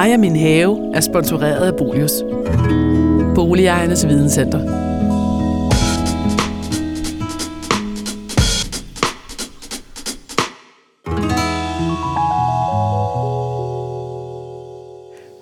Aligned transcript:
Mig 0.00 0.14
og 0.14 0.20
min 0.20 0.36
have 0.36 0.94
er 0.94 1.00
sponsoreret 1.00 1.72
af 1.72 1.76
Bolius. 1.76 2.12
Boligejernes 3.34 4.06
Videnscenter. 4.06 4.58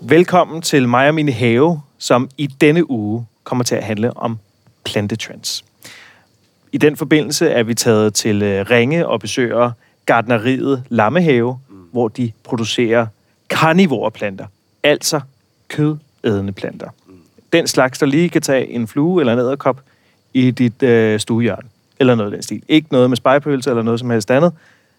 Velkommen 0.02 0.62
til 0.62 0.88
mig 0.88 1.08
og 1.08 1.14
min 1.14 1.28
have, 1.28 1.80
som 1.98 2.30
i 2.38 2.46
denne 2.46 2.90
uge 2.90 3.26
kommer 3.44 3.64
til 3.64 3.74
at 3.74 3.84
handle 3.84 4.16
om 4.16 4.38
plantetrends. 4.84 5.64
I 6.72 6.78
den 6.78 6.96
forbindelse 6.96 7.48
er 7.48 7.62
vi 7.62 7.74
taget 7.74 8.14
til 8.14 8.42
øh, 8.42 8.70
Ringe 8.70 9.08
og 9.08 9.20
besøger 9.20 9.70
gardneriet 10.06 10.84
Lammehave, 10.88 11.58
hvor 11.92 12.08
de 12.08 12.32
producerer 12.44 13.06
karnivore 13.48 14.10
planter, 14.10 14.46
altså 14.82 15.20
kødædende 15.68 16.52
planter. 16.52 16.88
Den 17.52 17.66
slags, 17.66 17.98
der 17.98 18.06
lige 18.06 18.28
kan 18.28 18.42
tage 18.42 18.68
en 18.70 18.88
flue 18.88 19.22
eller 19.22 19.32
en 19.32 19.38
æderkop 19.38 19.80
i 20.34 20.50
dit 20.50 20.82
øh, 20.82 21.20
stuehjørne, 21.20 21.68
eller 22.00 22.14
noget 22.14 22.30
af 22.32 22.36
den 22.36 22.42
stil. 22.42 22.62
Ikke 22.68 22.88
noget 22.90 23.10
med 23.10 23.16
spejpølse 23.16 23.70
eller 23.70 23.82
noget 23.82 24.00
som 24.00 24.10
helst 24.10 24.30
andet, 24.30 24.52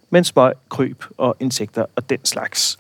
men 0.10 0.24
smøg, 0.24 0.54
kryb 0.70 1.04
og 1.18 1.36
insekter 1.40 1.86
og 1.96 2.10
den 2.10 2.26
slags. 2.26 2.78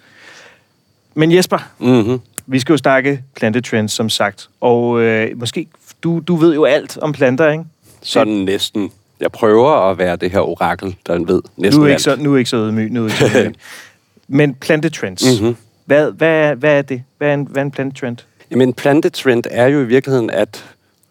Men 1.13 1.31
Jesper, 1.31 1.57
Mm-hmm. 1.79 2.19
vi 2.45 2.59
skal 2.59 2.73
jo 2.73 2.77
snakke 2.77 3.23
plantetrends, 3.35 3.93
som 3.93 4.09
sagt. 4.09 4.49
Og 4.61 4.99
øh, 5.01 5.39
måske, 5.39 5.67
du, 6.03 6.19
du 6.27 6.35
ved 6.35 6.53
jo 6.53 6.65
alt 6.65 6.97
om 6.97 7.11
planter, 7.13 7.51
ikke? 7.51 7.63
Sådan 8.01 8.33
næsten. 8.33 8.91
Jeg 9.19 9.31
prøver 9.31 9.71
at 9.91 9.97
være 9.97 10.15
det 10.15 10.31
her 10.31 10.39
orakel, 10.39 10.95
der 11.07 11.13
ved 11.25 11.41
næsten 11.57 11.79
Nu 11.79 11.83
er 11.85 11.87
ikke 11.87 11.93
alt. 11.93 12.01
så, 12.01 12.15
nu 12.15 12.33
er 12.33 12.37
ikke 12.37 12.49
så 12.49 12.57
ydmyg. 12.57 12.91
Nu 12.91 13.01
er 13.03 13.05
ikke 13.07 13.17
så 13.17 13.39
ydmyg. 13.39 13.55
Men 14.31 14.53
plantetrends, 14.53 15.41
Mhm. 15.41 15.55
hvad, 15.85 16.11
hvad, 16.11 16.27
er, 16.29 16.55
hvad 16.55 16.77
er 16.77 16.81
det? 16.81 17.03
Hvad 17.17 17.29
er 17.29 17.33
en, 17.33 17.47
hvad 17.49 17.61
er 17.61 17.65
en 17.65 17.71
plantetrend? 17.71 18.17
Jamen, 18.51 18.73
plantetrend 18.73 19.43
er 19.51 19.67
jo 19.67 19.81
i 19.81 19.85
virkeligheden, 19.85 20.29
at 20.29 20.65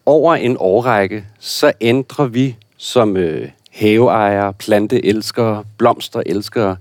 over 0.05 0.35
en 0.35 0.57
årrække, 0.59 1.23
så 1.39 1.71
ændrer 1.81 2.25
vi 2.25 2.55
som 2.77 3.17
øh, 3.17 3.49
haveejere, 3.71 4.53
planteelskere, 4.53 5.63
blomsterelskere, 5.77 6.75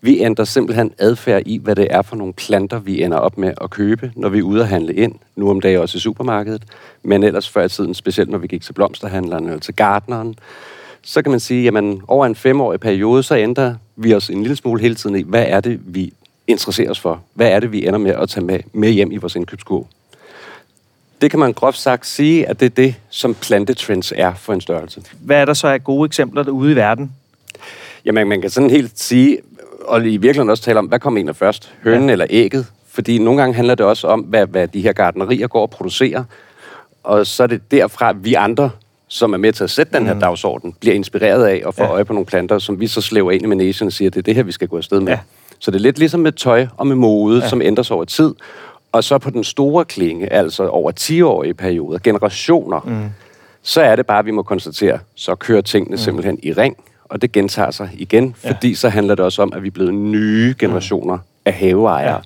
vi 0.00 0.20
ændrer 0.20 0.44
simpelthen 0.44 0.92
adfærd 0.98 1.42
i, 1.46 1.58
hvad 1.62 1.76
det 1.76 1.86
er 1.90 2.02
for 2.02 2.16
nogle 2.16 2.32
planter, 2.32 2.78
vi 2.78 3.02
ender 3.02 3.16
op 3.18 3.38
med 3.38 3.52
at 3.60 3.70
købe, 3.70 4.12
når 4.16 4.28
vi 4.28 4.38
er 4.38 4.42
ude 4.42 4.60
at 4.62 4.68
handle 4.68 4.94
ind. 4.94 5.14
Nu 5.36 5.50
om 5.50 5.60
dagen 5.60 5.80
også 5.80 5.96
i 5.96 6.00
supermarkedet, 6.00 6.62
men 7.02 7.22
ellers 7.22 7.48
før 7.48 7.64
i 7.64 7.68
tiden, 7.68 7.94
specielt 7.94 8.30
når 8.30 8.38
vi 8.38 8.46
gik 8.46 8.62
til 8.62 8.72
blomsterhandleren 8.72 9.44
eller 9.46 9.58
til 9.60 9.74
gartneren, 9.76 10.34
så 11.02 11.22
kan 11.22 11.30
man 11.30 11.40
sige, 11.40 11.62
jamen 11.64 12.02
over 12.08 12.26
en 12.26 12.34
femårig 12.34 12.80
periode, 12.80 13.22
så 13.22 13.36
ændrer 13.36 13.74
vi 13.96 14.14
os 14.14 14.30
en 14.30 14.42
lille 14.42 14.56
smule 14.56 14.80
hele 14.80 14.94
tiden 14.94 15.16
i, 15.16 15.22
hvad 15.22 15.44
er 15.48 15.60
det, 15.60 15.80
vi 15.84 16.12
interesserer 16.46 16.90
os 16.90 17.00
for? 17.00 17.22
Hvad 17.34 17.48
er 17.48 17.60
det, 17.60 17.72
vi 17.72 17.86
ender 17.86 17.98
med 17.98 18.10
at 18.10 18.28
tage 18.28 18.46
med, 18.46 18.60
med 18.72 18.90
hjem 18.90 19.12
i 19.12 19.16
vores 19.16 19.36
indkøbskurv? 19.36 19.86
Det 21.20 21.30
kan 21.30 21.40
man 21.40 21.52
groft 21.52 21.78
sagt 21.78 22.06
sige, 22.06 22.48
at 22.48 22.60
det 22.60 22.66
er 22.66 22.70
det, 22.70 22.94
som 23.10 23.34
plantetrends 23.34 24.12
er 24.16 24.34
for 24.34 24.52
en 24.52 24.60
størrelse. 24.60 25.02
Hvad 25.20 25.36
er 25.36 25.44
der 25.44 25.54
så 25.54 25.66
af 25.66 25.84
gode 25.84 26.06
eksempler 26.06 26.42
derude 26.42 26.72
i 26.72 26.76
verden? 26.76 27.12
Jamen, 28.04 28.28
man 28.28 28.40
kan 28.40 28.50
sådan 28.50 28.70
helt 28.70 29.00
sige, 29.00 29.38
og 29.84 30.00
i 30.00 30.16
virkeligheden 30.16 30.50
også 30.50 30.62
tale 30.62 30.78
om, 30.78 30.86
hvad 30.86 30.98
kommer 30.98 31.18
egentlig 31.18 31.36
først? 31.36 31.74
Hønen 31.82 32.08
ja. 32.08 32.12
eller 32.12 32.26
ægget? 32.30 32.66
Fordi 32.88 33.18
nogle 33.18 33.40
gange 33.40 33.54
handler 33.54 33.74
det 33.74 33.86
også 33.86 34.06
om, 34.06 34.20
hvad, 34.20 34.46
hvad 34.46 34.68
de 34.68 34.80
her 34.80 34.92
gardnerier 34.92 35.46
går 35.46 35.62
og 35.62 35.70
producerer. 35.70 36.24
Og 37.02 37.26
så 37.26 37.42
er 37.42 37.46
det 37.46 37.70
derfra, 37.70 38.12
vi 38.12 38.34
andre, 38.34 38.70
som 39.14 39.32
er 39.32 39.36
med 39.36 39.52
til 39.52 39.64
at 39.64 39.70
sætte 39.70 39.98
den 39.98 40.06
her 40.06 40.18
dagsorden, 40.18 40.74
bliver 40.80 40.94
inspireret 40.94 41.44
af 41.46 41.62
og 41.64 41.74
får 41.74 41.84
Ja. 41.84 41.90
øje 41.90 42.04
på 42.04 42.12
nogle 42.12 42.26
planter, 42.26 42.58
som 42.58 42.80
vi 42.80 42.86
så 42.86 43.00
slæver 43.00 43.30
ind 43.30 43.42
i 43.42 43.46
managen 43.46 43.86
og 43.86 43.92
siger, 43.92 44.10
det 44.10 44.18
er 44.18 44.22
det 44.22 44.34
her, 44.34 44.42
vi 44.42 44.52
skal 44.52 44.68
gå 44.68 44.76
afsted 44.76 45.00
med. 45.00 45.12
Ja. 45.12 45.18
Så 45.58 45.70
det 45.70 45.76
er 45.76 45.80
lidt 45.82 45.98
ligesom 45.98 46.20
med 46.20 46.32
tøj 46.32 46.66
og 46.76 46.86
med 46.86 46.96
mode, 46.96 47.42
Ja. 47.42 47.48
som 47.48 47.62
ændrer 47.62 47.82
sig 47.84 47.96
over 47.96 48.04
tid. 48.04 48.34
Og 48.92 49.04
så 49.04 49.18
på 49.18 49.30
den 49.30 49.44
store 49.44 49.84
klinge, 49.84 50.32
altså 50.32 50.66
over 50.68 50.92
10-årige 51.00 51.54
perioder, 51.54 51.98
generationer, 52.04 52.80
mm. 52.84 53.04
så 53.62 53.80
er 53.82 53.96
det 53.96 54.06
bare, 54.06 54.18
at 54.18 54.26
vi 54.26 54.30
må 54.30 54.42
konstatere, 54.42 54.98
så 55.14 55.34
kører 55.34 55.60
tingene 55.60 55.94
mm. 55.94 55.98
simpelthen 55.98 56.38
i 56.42 56.52
ring, 56.52 56.76
og 57.04 57.22
det 57.22 57.32
gentager 57.32 57.70
sig 57.70 57.90
igen, 57.94 58.36
Ja. 58.44 58.50
fordi 58.50 58.74
så 58.74 58.88
handler 58.88 59.14
det 59.14 59.24
også 59.24 59.42
om, 59.42 59.52
at 59.56 59.62
vi 59.62 59.66
er 59.68 59.72
blevet 59.72 59.94
nye 59.94 60.54
generationer 60.58 61.14
mm. 61.16 61.22
af 61.44 61.52
haveejere, 61.52 62.14
ja. 62.14 62.20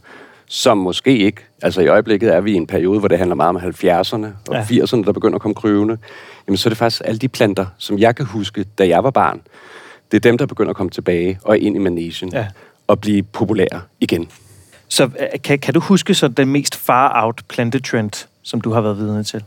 som 0.46 0.78
måske 0.78 1.18
ikke, 1.18 1.40
altså 1.62 1.80
i 1.80 1.86
øjeblikket 1.86 2.34
er 2.34 2.40
vi 2.40 2.52
i 2.52 2.54
en 2.54 2.66
periode, 2.66 2.98
hvor 2.98 3.08
det 3.08 3.18
handler 3.18 3.34
meget 3.34 3.48
om 3.48 3.56
70'erne 3.56 4.26
og 4.48 4.54
Ja. 4.54 4.58
ja. 4.70 4.84
80'erne, 4.84 5.04
der 5.04 5.12
begynder 5.12 5.34
at 5.36 5.42
komme 5.42 5.54
kryvende, 5.54 5.98
jamen 6.46 6.56
så 6.56 6.68
er 6.68 6.70
det 6.70 6.78
faktisk 6.78 7.02
alle 7.04 7.18
de 7.18 7.28
planter, 7.28 7.66
som 7.78 7.98
jeg 7.98 8.16
kan 8.16 8.26
huske, 8.26 8.64
da 8.78 8.88
jeg 8.88 9.04
var 9.04 9.10
barn, 9.10 9.40
det 10.10 10.16
er 10.16 10.20
dem, 10.20 10.38
der 10.38 10.46
begynder 10.46 10.70
at 10.70 10.76
komme 10.76 10.90
tilbage 10.90 11.38
og 11.44 11.58
ind 11.58 11.76
i 11.76 11.78
managen 11.78 12.30
Ja. 12.32 12.46
og 12.86 13.00
blive 13.00 13.22
populære 13.22 13.80
igen. 14.00 14.28
Så 14.88 15.04
øh, 15.04 15.10
kan, 15.44 15.58
kan 15.58 15.74
du 15.74 15.80
huske 15.80 16.14
så 16.14 16.28
den 16.28 16.48
mest 16.48 16.76
far-out 16.76 17.40
plantetrend, 17.48 18.26
som 18.42 18.60
du 18.60 18.70
har 18.72 18.80
været 18.80 18.98
vidne 18.98 19.22
til? 19.24 19.44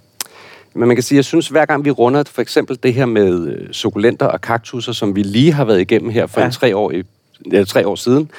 Men 0.73 0.87
man 0.87 0.95
kan 0.97 1.03
sige, 1.03 1.15
jeg 1.15 1.25
synes, 1.25 1.47
hver 1.47 1.65
gang 1.65 1.85
vi 1.85 1.91
runder 1.91 2.23
for 2.31 2.41
eksempel 2.41 2.79
det 2.83 2.93
her 2.93 3.05
med 3.05 3.47
øh, 3.47 3.71
sukulenter 3.73 4.25
og 4.25 4.41
kaktusser, 4.41 4.91
som 4.91 5.15
vi 5.15 5.23
lige 5.23 5.53
har 5.53 5.65
været 5.65 5.81
igennem 5.81 6.09
her 6.09 6.27
for 6.27 6.39
Ja. 6.39 6.43
ja. 6.43 6.47
en 6.47 6.53
tre, 6.53 6.75
år, 6.75 6.91
i- 6.91 7.03
eller 7.45 7.65
tre 7.65 7.87
år 7.87 7.95
siden, 7.95 8.29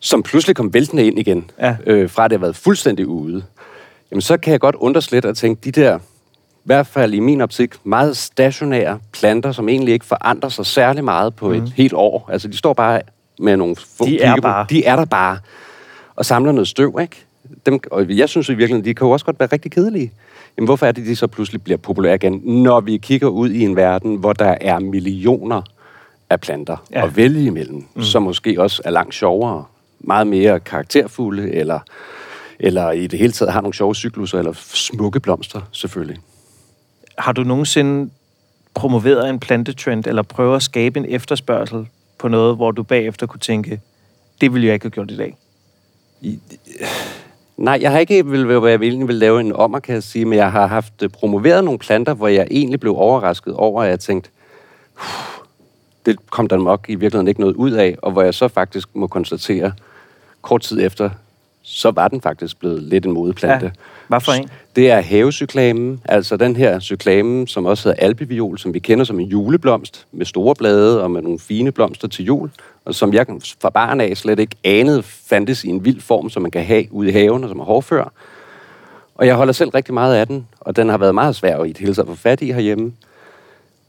som 0.00 0.22
pludselig 0.22 0.56
kom 0.56 0.74
væltende 0.74 1.06
ind 1.06 1.18
igen, 1.18 1.50
Ja. 1.60 1.76
øh, 1.86 2.10
fra 2.10 2.24
at 2.24 2.30
det 2.30 2.38
har 2.38 2.40
været 2.40 2.56
fuldstændig 2.56 3.06
ude, 3.06 3.42
jamen 4.10 4.22
så 4.22 4.36
kan 4.36 4.52
jeg 4.52 4.60
godt 4.60 4.74
undres 4.74 5.12
lidt 5.12 5.24
og 5.24 5.36
tænke, 5.36 5.60
de 5.64 5.80
der, 5.80 5.98
i 5.98 6.64
hvert 6.64 6.86
fald 6.86 7.14
i 7.14 7.20
min 7.20 7.40
optik, 7.40 7.74
meget 7.84 8.16
stationære 8.16 8.98
planter, 9.12 9.52
som 9.52 9.68
egentlig 9.68 9.94
ikke 9.94 10.06
forandrer 10.06 10.48
sig 10.48 10.66
særlig 10.66 11.04
meget 11.04 11.34
på 11.34 11.48
mm. 11.48 11.54
et 11.54 11.72
helt 11.76 11.92
år. 11.92 12.28
Altså, 12.32 12.48
de 12.48 12.56
står 12.56 12.72
bare 12.72 13.00
med 13.38 13.56
nogle 13.56 13.76
få 13.76 14.06
De 14.06 14.20
er 14.20 14.40
bare. 14.40 14.66
De 14.70 14.84
er 14.84 14.96
der 14.96 15.04
bare. 15.04 15.38
Og 16.16 16.26
samler 16.26 16.52
noget 16.52 16.68
støv, 16.68 16.98
ikke? 17.00 17.16
Dem, 17.66 17.80
og 17.90 18.08
jeg 18.08 18.28
synes 18.28 18.48
i 18.48 18.52
virkeligheden, 18.52 18.84
de 18.84 18.94
kan 18.94 19.06
jo 19.06 19.10
også 19.10 19.26
godt 19.26 19.40
være 19.40 19.48
rigtig 19.52 19.72
kedelige. 19.72 20.12
Jamen, 20.56 20.66
hvorfor 20.66 20.86
er 20.86 20.92
det, 20.92 21.06
de 21.06 21.16
så 21.16 21.26
pludselig 21.26 21.62
bliver 21.62 21.76
populære 21.76 22.14
igen, 22.14 22.40
når 22.44 22.80
vi 22.80 22.96
kigger 22.96 23.28
ud 23.28 23.50
i 23.50 23.62
en 23.62 23.76
verden, 23.76 24.16
hvor 24.16 24.32
der 24.32 24.54
er 24.60 24.78
millioner 24.78 25.62
af 26.30 26.40
planter 26.40 26.76
ja. 26.90 27.04
at 27.04 27.16
vælge 27.16 27.44
imellem, 27.44 27.84
mm. 27.94 28.02
som 28.02 28.22
måske 28.22 28.60
også 28.60 28.82
er 28.84 28.90
langt 28.90 29.14
sjovere, 29.14 29.64
meget 30.00 30.26
mere 30.26 30.60
karakterfulde, 30.60 31.52
eller, 31.52 31.80
eller 32.58 32.90
i 32.90 33.06
det 33.06 33.18
hele 33.18 33.32
taget 33.32 33.52
har 33.52 33.60
nogle 33.60 33.74
sjove 33.74 33.94
cykluser, 33.94 34.38
eller 34.38 34.52
smukke 34.74 35.20
blomster, 35.20 35.60
selvfølgelig. 35.72 36.18
Har 37.18 37.32
du 37.32 37.42
nogensinde 37.42 38.10
promoveret 38.74 39.30
en 39.30 39.40
plantetrend, 39.40 40.06
eller 40.06 40.22
prøvet 40.22 40.56
at 40.56 40.62
skabe 40.62 40.98
en 41.00 41.06
efterspørgsel 41.08 41.86
på 42.18 42.28
noget, 42.28 42.56
hvor 42.56 42.70
du 42.70 42.82
bagefter 42.82 43.26
kunne 43.26 43.40
tænke, 43.40 43.80
det 44.40 44.52
ville 44.54 44.66
jeg 44.66 44.74
ikke 44.74 44.84
have 44.84 44.90
gjort 44.90 45.10
i 45.10 45.16
dag? 45.16 45.36
Nej, 47.56 47.78
jeg 47.80 47.90
har 47.90 47.98
ikke 47.98 48.26
vil, 48.26 48.44
hvor 48.44 48.66
jeg 48.66 48.80
egentlig 48.82 49.08
vil 49.08 49.16
lave 49.16 49.40
en 49.40 49.52
ommer, 49.52 49.80
kan 49.80 49.94
jeg 49.94 50.02
sige, 50.02 50.24
men 50.24 50.38
jeg 50.38 50.52
har 50.52 50.66
haft 50.66 51.02
øh, 51.02 51.08
promoveret 51.08 51.64
nogle 51.64 51.78
planter, 51.78 52.14
hvor 52.14 52.28
jeg 52.28 52.46
egentlig 52.50 52.80
blev 52.80 52.96
overrasket 52.96 53.54
over, 53.54 53.82
at 53.82 53.90
jeg 53.90 54.00
tænkte, 54.00 54.30
"Huh, 54.94 55.44
det 56.06 56.30
kom 56.30 56.46
der 56.48 56.56
nok 56.56 56.86
i 56.88 56.94
virkeligheden 56.94 57.28
ikke 57.28 57.40
noget 57.40 57.54
ud 57.56 57.70
af, 57.70 57.96
og 58.02 58.12
hvor 58.12 58.22
jeg 58.22 58.34
så 58.34 58.48
faktisk 58.48 58.88
må 58.94 59.06
konstatere, 59.06 59.72
kort 60.42 60.60
tid 60.60 60.80
efter, 60.80 61.10
så 61.62 61.90
var 61.90 62.08
den 62.08 62.20
faktisk 62.20 62.58
blevet 62.58 62.82
lidt 62.82 63.06
en 63.06 63.12
modeplante. 63.12 63.66
Ja. 63.66 63.70
Hvad 64.08 64.20
for 64.20 64.32
en? 64.32 64.48
Det 64.76 64.90
er 64.90 65.00
havecyklamen, 65.00 66.02
altså 66.04 66.36
den 66.36 66.56
her 66.56 66.80
cyklamen, 66.80 67.46
som 67.46 67.66
også 67.66 67.88
hedder 67.88 68.06
alpeviol, 68.06 68.58
som 68.58 68.74
vi 68.74 68.78
kender 68.78 69.04
som 69.04 69.20
en 69.20 69.26
juleblomst, 69.26 70.06
med 70.12 70.26
store 70.26 70.54
blade 70.54 71.02
og 71.02 71.10
med 71.10 71.22
nogle 71.22 71.38
fine 71.38 71.72
blomster 71.72 72.08
til 72.08 72.24
jul, 72.24 72.50
og 72.84 72.94
som 72.94 73.12
jeg 73.12 73.26
fra 73.60 73.70
barn 73.70 74.00
af 74.00 74.16
slet 74.16 74.38
ikke 74.38 74.56
anede 74.64 75.02
fandtes 75.02 75.64
i 75.64 75.68
en 75.68 75.84
vild 75.84 76.00
form, 76.00 76.30
som 76.30 76.42
man 76.42 76.50
kan 76.50 76.64
have 76.64 76.92
ude 76.92 77.08
i 77.08 77.12
haven, 77.12 77.44
og 77.44 77.50
som 77.50 77.60
er 77.60 77.64
hårdfør. 77.64 78.12
Og 79.14 79.26
jeg 79.26 79.34
holder 79.34 79.52
selv 79.52 79.70
rigtig 79.70 79.94
meget 79.94 80.14
af 80.14 80.26
den, 80.26 80.46
og 80.60 80.76
den 80.76 80.88
har 80.88 80.98
været 80.98 81.14
meget 81.14 81.36
svær 81.36 81.58
at 81.58 81.68
i 81.68 81.72
det 81.72 81.78
hele 81.78 81.94
taget 81.94 82.08
få 82.08 82.14
fat 82.14 82.42
i 82.42 82.52
herhjemme. 82.52 82.92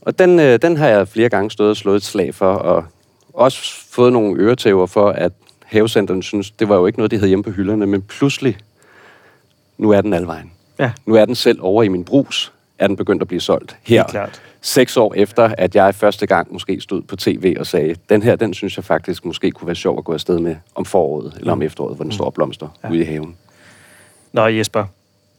Og 0.02 0.20
den, 0.20 0.40
øh, 0.40 0.60
den 0.62 0.78
har 0.78 0.88
jeg 0.88 1.08
flere 1.08 1.30
gange 1.30 1.52
stået 1.52 1.70
og 1.70 1.78
slået 1.78 1.96
et 1.96 2.04
slag 2.04 2.36
for, 2.36 2.54
og 2.54 2.86
også 3.34 3.86
fået 3.90 4.14
nogle 4.14 4.42
øretæver 4.42 4.86
for, 4.86 5.10
at 5.10 5.32
havecenterne 5.72 6.24
synes, 6.24 6.52
det 6.52 6.70
var 6.70 6.76
jo 6.76 6.86
ikke 6.86 7.00
noget, 7.00 7.12
de 7.12 7.16
havde 7.16 7.28
hjemme 7.28 7.44
på 7.44 7.52
hylderne, 7.52 7.86
men 7.88 8.02
pludselig, 8.02 8.58
nu 9.78 9.90
er 9.92 10.02
den 10.02 10.14
alle 10.14 10.28
vejen. 10.28 10.52
Ja, 10.80 10.92
Nu 11.06 11.16
er 11.16 11.26
den 11.26 11.36
selv 11.36 11.60
over 11.62 11.84
i 11.84 11.88
min 11.88 12.04
brus, 12.04 12.54
er 12.80 12.88
den 12.88 12.96
begyndt 12.96 13.22
at 13.22 13.28
blive 13.28 13.42
solgt 13.42 13.78
her. 13.84 13.98
Helt 14.02 14.08
klart. 14.12 14.42
Seks 14.62 14.98
år 14.98 15.14
efter, 15.18 15.56
at 15.58 15.76
jeg 15.76 15.96
første 15.96 16.28
gang 16.28 16.54
måske 16.54 16.82
stod 16.82 17.02
på 17.02 17.16
tv 17.16 17.56
og 17.60 17.68
sagde, 17.68 17.96
den 18.10 18.24
her, 18.24 18.36
den 18.36 18.54
synes 18.54 18.78
jeg 18.78 18.86
faktisk 18.86 19.26
måske 19.26 19.52
kunne 19.52 19.66
være 19.68 19.76
sjov 19.76 19.98
at 19.98 20.04
gå 20.04 20.14
afsted 20.14 20.40
med 20.40 20.56
om 20.76 20.86
foråret 20.86 21.34
eller 21.40 21.52
om 21.52 21.62
efteråret, 21.62 21.96
hvor 21.96 22.04
den 22.04 22.12
står 22.12 22.26
og 22.26 22.34
blomster 22.34 22.68
ja. 22.84 22.90
ude 22.90 23.00
i 23.00 23.04
haven. 23.04 23.36
Nå 24.34 24.48
Jesper, 24.48 24.86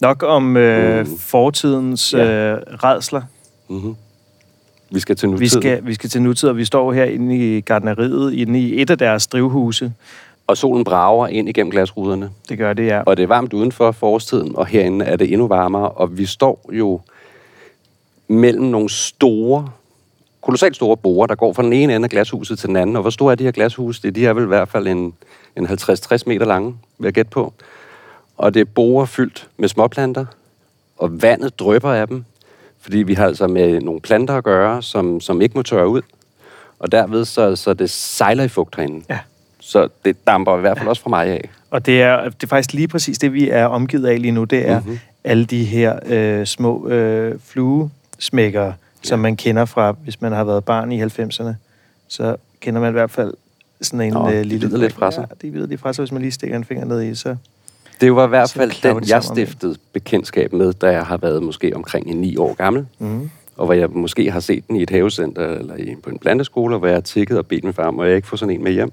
nok 0.01 0.23
om 0.23 0.57
øh, 0.57 1.07
Mm. 1.07 1.19
fortidens 1.19 2.13
Ja. 2.15 2.25
øh, 2.53 2.59
redsler. 2.85 3.23
Mm-hmm. 3.69 3.97
Vi 4.93 5.01
skal 5.01 5.17
til 5.17 5.29
nutiden. 5.29 5.41
Vi 5.41 5.49
skal, 5.49 5.87
vi 5.87 5.95
skal 5.95 6.11
til 6.11 6.23
nutid, 6.23 6.49
og 6.49 6.57
vi 6.57 6.65
står 6.65 6.93
her 6.93 7.05
inde 7.05 7.57
i 7.57 7.61
gardneriet, 7.61 8.35
inde 8.35 8.61
i 8.61 8.83
et 8.83 8.91
af 8.91 8.99
deres 8.99 9.27
drivhuse. 9.27 9.93
Og 10.47 10.57
solen 10.57 10.85
brager 10.85 11.27
ind 11.27 11.49
igennem 11.49 11.71
glasruderne. 11.71 12.31
Det 12.49 12.59
gør 12.59 12.73
det, 12.73 12.87
ja. 12.87 13.01
Og 13.01 13.17
det 13.17 13.23
er 13.23 13.27
varmt 13.27 13.53
udenfor 13.53 13.93
forårstiden, 13.93 14.57
og 14.57 14.67
herinde 14.67 15.05
er 15.05 15.17
det 15.17 15.33
endnu 15.33 15.49
varmere. 15.49 15.89
Og 15.89 16.19
vi 16.19 16.27
står 16.27 16.71
jo 16.73 17.01
mellem 18.29 18.65
nogle 18.65 18.89
store, 18.91 19.69
kolossalt 20.41 20.77
store 20.77 20.97
borer, 20.97 21.27
der 21.27 21.35
går 21.35 21.53
fra 21.53 21.63
den 21.63 21.73
ene 21.73 21.95
ende 21.95 22.07
af 22.07 22.11
glashuset 22.11 22.59
til 22.59 22.69
den 22.69 22.77
anden. 22.77 22.97
Og 22.97 23.03
hvor 23.03 23.11
store 23.11 23.33
er 23.33 23.37
de 23.37 23.45
her 23.45 23.51
glashuse? 23.51 24.03
Det, 24.03 24.15
de 24.15 24.27
er 24.27 24.33
vel 24.33 24.45
i 24.45 24.47
hvert 24.47 24.69
fald 24.69 24.87
en, 24.87 25.15
en 25.57 25.67
50-60 25.67 26.19
meter 26.27 26.47
lange, 26.47 26.77
vil 26.99 27.07
jeg 27.07 27.13
gætte 27.13 27.31
på. 27.31 27.53
og 28.37 28.55
det 28.55 28.61
er 28.61 28.65
borer 28.65 29.07
fyldt 29.07 29.49
med 29.57 29.69
småplanter, 29.69 30.25
og 30.99 31.23
vandet 31.23 31.59
drøber 31.59 31.93
af 31.93 32.09
dem, 32.09 32.25
fordi 32.83 32.99
vi 32.99 33.15
har 33.15 33.27
altså 33.27 33.47
med 33.47 33.81
nogle 33.81 34.01
planter 34.01 34.35
at 34.35 34.45
gøre, 34.45 34.83
som, 34.83 35.21
som 35.21 35.43
ikke 35.43 35.55
må 35.55 35.63
tørre 35.63 35.89
ud, 35.89 36.03
og 36.79 36.93
derved 36.93 37.25
så, 37.25 37.57
så 37.57 37.75
det 37.75 37.91
sejler 37.91 38.45
i 38.45 38.49
fugt 38.49 38.77
herinde. 38.77 39.05
Ja. 39.11 39.19
Så 39.61 39.89
det 40.05 40.27
damper 40.27 40.59
i 40.59 40.61
hvert 40.61 40.79
fald 40.79 40.89
også 40.89 41.03
fra 41.03 41.11
mig 41.11 41.27
af. 41.27 41.51
Og 41.71 41.87
det 41.87 42.03
er, 42.03 42.25
det 42.29 42.43
er 42.43 42.47
faktisk 42.47 42.73
lige 42.73 42.89
præcis 42.89 43.19
det, 43.19 43.33
vi 43.33 43.51
er 43.51 43.67
omgivet 43.67 44.07
af 44.07 44.23
lige 44.23 44.33
nu. 44.33 44.45
Det 44.45 44.69
er 44.69 44.81
mm-hmm. 44.81 44.99
alle 45.25 45.45
de 45.45 45.65
her 45.65 45.99
øh, 46.07 46.47
små 46.47 46.89
øh, 46.89 47.35
fluesmækker, 47.45 48.65
ja. 48.65 48.73
som 49.03 49.19
man 49.19 49.37
kender 49.37 49.65
fra, 49.65 49.93
hvis 49.93 50.21
man 50.21 50.33
har 50.33 50.45
været 50.45 50.65
barn 50.65 50.93
i 50.93 51.03
90'erne. 51.03 51.53
Så 52.09 52.37
kender 52.61 52.81
man 52.81 52.91
i 52.91 52.93
hvert 52.93 53.11
fald 53.11 53.35
sådan 53.81 54.01
en 54.01 54.13
Nå, 54.13 54.29
øh, 54.29 54.35
de 54.35 54.45
lille... 54.45 54.67
bider 54.67 54.79
lidt 54.79 54.93
fra 54.93 55.11
sig. 55.11 55.27
Ja, 55.31 55.47
de 55.47 55.53
bider 55.53 55.67
lidt 55.67 55.81
fra 55.81 55.93
sig, 55.93 56.03
hvis 56.03 56.13
man 56.13 56.23
lige 56.23 56.33
stikker 56.33 56.57
en 56.57 56.65
finger 56.65 56.85
ned 56.85 57.03
i, 57.03 57.15
så... 57.15 57.37
Det 58.03 58.17
var 58.17 58.27
i 58.27 58.29
hvert 58.29 58.53
fald 58.53 58.83
den, 58.83 58.97
det 59.03 59.11
jeg 59.11 59.23
stiftede 59.23 59.77
bekendtskab 59.93 60.53
med, 60.53 60.73
da 60.73 60.87
jeg 60.87 61.07
har 61.07 61.17
været 61.17 61.43
måske 61.43 61.77
omkring 61.77 62.07
en 62.07 62.17
ni 62.17 62.37
år 62.37 62.55
gammel. 62.55 62.87
Mm. 62.99 63.31
Og 63.57 63.65
hvor 63.65 63.75
jeg 63.75 63.91
måske 63.91 64.31
har 64.31 64.41
set 64.41 64.69
den 64.69 64.77
i 64.77 64.83
et 64.83 64.91
havecenter 64.91 65.49
eller 65.49 65.77
i, 65.77 65.95
på 66.03 66.11
en 66.11 66.19
planteskole, 66.19 66.79
hvor 66.79 66.87
jeg 66.87 66.97
har 66.97 67.01
tækket 67.01 67.39
og 67.39 67.47
bedt 67.47 67.65
min 67.65 67.73
far, 67.73 67.91
må 67.91 68.05
jeg 68.05 68.17
ikke 68.17 68.29
få 68.29 68.37
sådan 68.37 68.55
en 68.55 68.65
med 68.65 68.73
hjem? 68.73 68.91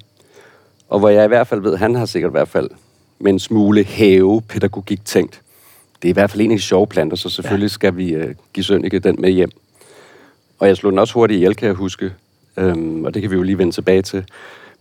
Og 0.89 0.99
hvor 0.99 1.09
jeg 1.09 1.25
i 1.25 1.27
hvert 1.27 1.47
fald 1.47 1.61
ved, 1.61 1.77
han 1.77 1.95
har 1.95 2.05
sikkert 2.05 2.29
i 2.29 2.31
hvert 2.31 2.47
fald 2.47 2.69
med 3.19 3.31
en 3.31 3.39
smule 3.39 3.83
havepædagogik 3.83 5.05
tænkt. 5.05 5.41
Det 6.01 6.07
er 6.07 6.09
i 6.09 6.13
hvert 6.13 6.31
fald 6.31 6.41
en 6.41 6.51
af 6.51 6.57
de 6.57 6.63
sjove 6.63 6.87
planter, 6.87 7.17
så 7.17 7.29
selvfølgelig 7.29 7.69
ja. 7.69 7.73
skal 7.73 7.97
vi 7.97 8.17
uh, 8.17 8.23
give 8.53 8.63
Sønneke 8.63 8.99
den 8.99 9.15
med 9.19 9.31
hjem. 9.31 9.51
Og 10.59 10.67
jeg 10.67 10.77
slog 10.77 10.91
den 10.91 10.99
også 10.99 11.13
hurtigt 11.13 11.37
ihjel, 11.37 11.55
kan 11.55 11.67
jeg 11.67 11.75
huske. 11.75 12.13
Øhm, 12.57 13.05
og 13.05 13.13
det 13.13 13.21
kan 13.21 13.31
vi 13.31 13.35
jo 13.35 13.43
lige 13.43 13.57
vende 13.57 13.71
tilbage 13.71 14.01
til. 14.01 14.25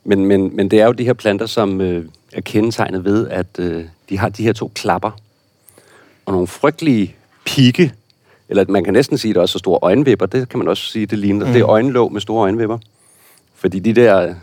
Men, 0.05 0.27
men, 0.27 0.57
men 0.57 0.71
det 0.71 0.81
er 0.81 0.87
jo 0.87 0.93
de 0.93 1.05
her 1.05 1.13
planter, 1.13 1.47
som 1.47 1.81
øh, 1.81 2.05
er 2.33 2.41
kendetegnet 2.41 3.05
ved, 3.05 3.29
at 3.29 3.47
øh, 3.59 3.85
de 4.09 4.19
har 4.19 4.29
de 4.29 4.43
her 4.43 4.53
to 4.53 4.73
klapper. 4.75 5.11
Og 6.27 6.33
nogle 6.33 6.47
frygtelige 6.47 7.17
pigge, 7.47 7.93
eller 8.49 8.65
man 8.69 8.85
kan 8.85 8.93
næsten 8.93 9.19
sige, 9.19 9.31
at 9.31 9.35
der 9.35 9.41
er 9.41 9.43
også 9.43 9.53
så 9.53 9.59
store 9.59 9.79
øjenvipper. 9.83 10.27
Det 10.27 10.49
kan 10.49 10.59
man 10.59 10.69
også 10.69 10.85
sige, 10.85 11.07
det 11.07 11.19
ligner. 11.19 11.47
Mm. 11.47 11.53
Det 11.53 11.61
er 11.61 11.69
øjenlåg 11.69 12.13
med 12.13 12.21
store 12.21 12.43
øjenvipper. 12.43 12.79
Fordi 13.55 13.79
de 13.79 13.93
der 13.93 14.35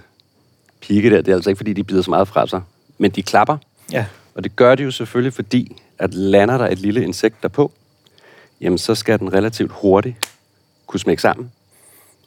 pigge 0.82 1.10
der, 1.10 1.22
det 1.22 1.32
er 1.32 1.36
altså 1.36 1.50
ikke, 1.50 1.58
fordi 1.58 1.74
de 1.74 1.84
bider 1.84 2.02
så 2.02 2.10
meget 2.10 2.28
fra 2.28 2.48
sig. 2.48 2.62
Men 2.98 3.12
de 3.12 3.24
klapper. 3.24 3.58
Ja. 3.92 4.06
Og 4.36 4.44
det 4.44 4.56
gør 4.56 4.76
de 4.76 4.84
jo 4.84 4.92
selvfølgelig, 4.92 5.34
fordi 5.34 5.82
at 6.00 6.14
lander 6.14 6.58
der 6.58 6.68
et 6.68 6.80
lille 6.80 7.04
insekt 7.04 7.36
derpå, 7.42 7.72
jamen 8.62 8.78
så 8.78 8.96
skal 8.96 9.20
den 9.20 9.34
relativt 9.34 9.72
hurtigt 9.72 10.16
kunne 10.88 11.00
smække 11.00 11.22
sammen, 11.22 11.52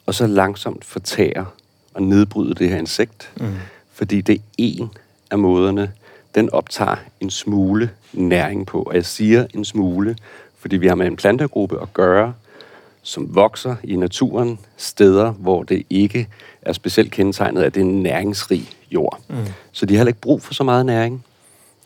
og 0.06 0.14
så 0.14 0.26
langsomt 0.26 0.84
fortære 0.84 1.46
og 1.94 2.02
nedbryde 2.02 2.54
det 2.54 2.68
her 2.68 2.76
insekt, 2.76 3.32
mm. 3.40 3.54
fordi 3.92 4.20
det 4.20 4.34
er 4.34 4.42
en 4.58 4.90
af 5.30 5.38
måderne, 5.38 5.92
den 6.34 6.50
optager 6.52 6.96
en 7.20 7.30
smule 7.30 7.90
næring 8.12 8.66
på. 8.66 8.82
Og 8.82 8.94
jeg 8.94 9.04
siger 9.04 9.46
en 9.54 9.64
smule, 9.64 10.16
fordi 10.58 10.76
vi 10.76 10.86
har 10.86 10.94
med 10.94 11.06
en 11.06 11.16
plantegruppe 11.16 11.82
at 11.82 11.94
gøre, 11.94 12.34
som 13.02 13.34
vokser 13.34 13.76
i 13.84 13.96
naturen, 13.96 14.58
steder, 14.76 15.30
hvor 15.30 15.62
det 15.62 15.82
ikke 15.90 16.28
er 16.62 16.72
specielt 16.72 17.12
kendetegnet, 17.12 17.62
at 17.62 17.74
det 17.74 17.80
er 17.80 17.84
en 17.84 18.02
næringsrig 18.02 18.70
jord. 18.90 19.20
Mm. 19.28 19.36
Så 19.72 19.86
de 19.86 19.94
har 19.94 19.98
heller 19.98 20.10
ikke 20.10 20.20
brug 20.20 20.42
for 20.42 20.54
så 20.54 20.64
meget 20.64 20.86
næring. 20.86 21.24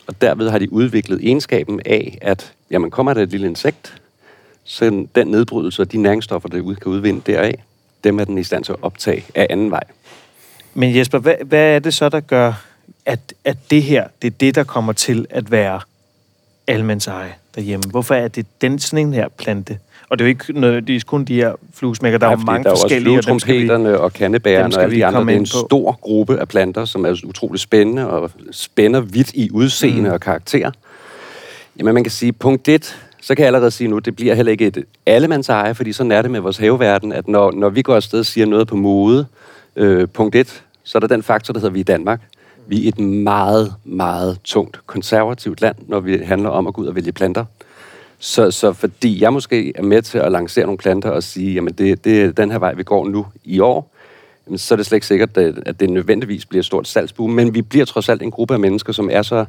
Og 0.07 0.21
derved 0.21 0.51
har 0.51 0.59
de 0.59 0.73
udviklet 0.73 1.21
egenskaben 1.23 1.81
af, 1.87 2.19
at 2.21 2.53
jamen, 2.71 2.91
kommer 2.91 3.15
der 3.15 3.23
et 3.23 3.31
lille 3.31 3.47
insekt, 3.47 4.03
så 4.65 5.07
den 5.15 5.27
nedbrydelse 5.27 5.83
og 5.83 5.93
de 5.93 5.99
næringsstoffer, 5.99 6.49
der 6.49 6.61
ud- 6.61 6.77
kan 6.77 6.93
udvinde 6.93 7.21
deraf, 7.27 7.63
dem 8.05 8.21
er 8.21 8.25
den 8.25 8.39
i 8.39 8.43
stand 8.43 8.65
til 8.65 8.73
at 8.73 8.79
optage 8.83 9.25
af 9.35 9.47
anden 9.51 9.71
vej. 9.71 9.85
Men 10.75 10.97
Jesper, 10.97 11.19
hvad, 11.19 11.35
hvad 11.45 11.75
er 11.75 11.79
det 11.79 11.95
så, 11.95 12.09
der 12.09 12.21
gør, 12.21 12.65
at, 13.07 13.35
at 13.45 13.57
det 13.71 13.83
her, 13.83 14.07
det 14.23 14.29
er 14.33 14.37
det, 14.41 14.55
der 14.55 14.65
kommer 14.65 14.93
til 14.93 15.27
at 15.31 15.51
være 15.51 15.81
almandseje 16.67 17.33
derhjemme? 17.55 17.85
Hvorfor 17.91 18.15
er 18.15 18.29
det 18.29 18.47
den 18.61 18.79
sådan 18.79 19.07
en 19.07 19.13
her 19.15 19.29
plante? 19.29 19.79
Og 20.09 20.19
det 20.19 20.25
er 20.25 20.27
jo 20.27 20.29
ikke 20.29 20.61
noget, 20.61 20.87
det 20.87 20.97
er 20.97 21.01
kun 21.07 21.25
de 21.25 21.35
her 21.35 21.53
fluesmækker, 21.75 22.19
der 22.19 22.27
Ja, 22.27 22.33
er 22.33 22.39
jo 22.39 22.45
mange 22.45 22.65
der 22.65 22.71
er 22.71 22.75
forskellige. 22.75 23.23
skal 23.23 23.35
vi- 23.35 23.41
flyvetrompeterne 23.41 23.99
og 24.01 24.13
kandebærerne 24.13 24.77
og 24.77 24.83
alle 24.83 24.95
vi 24.95 25.01
de 25.01 25.07
andre. 25.07 25.21
Det 25.21 25.35
er 25.35 25.37
en 25.39 25.47
stor 25.47 25.93
gruppe 26.01 26.41
af 26.41 26.49
planter, 26.49 26.85
som 26.85 27.05
er 27.07 27.21
utrolig 27.27 27.61
spændende 27.61 28.11
og 28.11 28.31
spænder 28.51 29.01
vidt 29.01 29.33
i 29.35 29.51
udseende 29.53 30.01
mm. 30.09 30.15
og 30.15 30.21
karakter. 30.21 30.71
Jamen 31.79 31.95
man 31.95 32.05
kan 32.05 32.11
sige, 32.11 32.33
punkt 32.33 32.69
1, 32.69 32.97
så 33.21 33.35
kan 33.35 33.43
jeg 33.43 33.47
allerede 33.47 33.71
sige 33.71 33.89
nu, 33.89 33.99
det 33.99 34.17
bliver 34.17 34.35
heller 34.35 34.53
ikke 34.53 34.67
et 34.67 34.85
allemandseje, 35.07 35.75
fordi 35.75 35.93
sådan 35.93 36.13
er 36.13 36.23
det 36.23 36.31
med 36.31 36.41
vores 36.41 36.57
haveverden, 36.57 37.13
at 37.13 37.29
når, 37.29 37.51
når 37.53 37.69
vi 37.69 37.83
går 37.83 37.97
afsted 37.97 38.19
og 38.19 38.27
siger 38.27 38.47
noget 38.47 38.69
på 38.69 38.77
mode, 38.77 39.27
øh, 39.77 40.09
punkt 40.09 40.35
1, 40.35 40.63
så 40.85 40.99
er 40.99 41.01
der 41.01 41.07
den 41.07 41.23
faktor, 41.23 41.53
der 41.53 41.61
hedder, 41.61 41.73
vi 41.73 41.79
er 41.79 41.81
i 41.81 41.85
Danmark. 41.85 42.21
Vi 42.67 42.85
er 42.85 42.89
et 42.89 42.99
meget, 42.99 43.75
meget 43.85 44.39
tungt 44.45 44.81
konservativt 44.87 45.61
land, 45.61 45.77
når 45.87 46.01
vi 46.01 46.17
handler 46.17 46.49
om 46.49 46.67
at 46.67 46.75
gå 46.75 46.83
ud 46.83 46.87
og 46.87 46.95
vælge 46.95 47.13
planter. 47.13 47.45
Så, 48.19 48.51
så 48.51 48.73
fordi 48.73 49.23
jeg 49.23 49.33
måske 49.33 49.73
er 49.77 49.83
med 49.83 50.03
til 50.03 50.19
at 50.19 50.33
lancere 50.33 50.65
nogle 50.65 50.79
planter 50.79 51.11
og 51.11 51.23
sige, 51.23 51.55
jamen 51.55 51.73
det, 51.73 52.05
det 52.05 52.23
er 52.23 52.33
den 52.33 52.51
her 52.51 52.59
vej, 52.59 52.75
vi 52.75 52.83
går 52.83 53.09
nu 53.09 53.27
i 53.45 53.61
år, 53.61 53.91
jamen 54.47 54.59
så 54.59 54.75
er 54.75 54.77
det 54.77 54.87
slet 54.87 54.97
ikke 54.97 55.07
sikkert, 55.07 55.39
at 55.39 55.81
det 55.81 55.91
nødvendigvis 55.91 56.47
bliver 56.47 56.61
et 56.61 56.67
stort 56.67 56.89
salgsboom, 56.89 57.31
men 57.31 57.55
vi 57.55 57.63
bliver 57.63 57.85
trods 57.85 58.09
alt 58.09 58.23
en 58.23 58.31
gruppe 58.31 58.55
af 58.55 58.61
mennesker, 58.61 58.93
som 58.93 59.09
er 59.13 59.23
så 59.23 59.45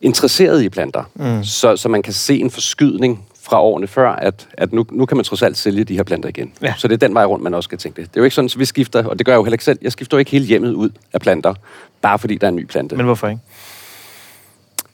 interesseret 0.00 0.62
i 0.62 0.68
planter. 0.68 1.04
Mm. 1.14 1.44
Så, 1.44 1.76
så 1.76 1.88
man 1.88 2.02
kan 2.02 2.12
se 2.12 2.38
en 2.38 2.50
forskydning 2.50 3.26
fra 3.46 3.62
årene 3.62 3.86
før, 3.86 4.08
at, 4.08 4.48
at 4.52 4.72
nu, 4.72 4.86
nu 4.90 5.06
kan 5.06 5.16
man 5.16 5.24
trods 5.24 5.42
alt 5.42 5.56
sælge 5.56 5.84
de 5.84 5.96
her 5.96 6.02
planter 6.02 6.28
igen. 6.28 6.52
Ja. 6.62 6.74
Så 6.78 6.88
det 6.88 6.94
er 6.94 7.06
den 7.06 7.14
vej 7.14 7.24
rundt, 7.24 7.44
man 7.44 7.54
også 7.54 7.66
skal 7.66 7.78
tænke 7.78 8.02
det. 8.02 8.10
Det 8.10 8.16
er 8.16 8.20
jo 8.20 8.24
ikke 8.24 8.34
sådan, 8.34 8.50
at 8.54 8.58
vi 8.58 8.64
skifter, 8.64 9.04
og 9.04 9.18
det 9.18 9.26
gør 9.26 9.32
jeg 9.32 9.36
jo 9.38 9.44
heller 9.44 9.54
ikke 9.54 9.64
selv, 9.64 9.78
jeg 9.82 9.92
skifter 9.92 10.16
jo 10.16 10.18
ikke 10.18 10.30
hele 10.30 10.44
hjemmet 10.44 10.72
ud 10.72 10.90
af 11.12 11.20
planter, 11.20 11.54
bare 12.02 12.18
fordi 12.18 12.36
der 12.36 12.46
er 12.46 12.48
en 12.48 12.56
ny 12.56 12.64
plante. 12.64 12.96
Men 12.96 13.06
hvorfor 13.06 13.28
ikke? 13.28 13.40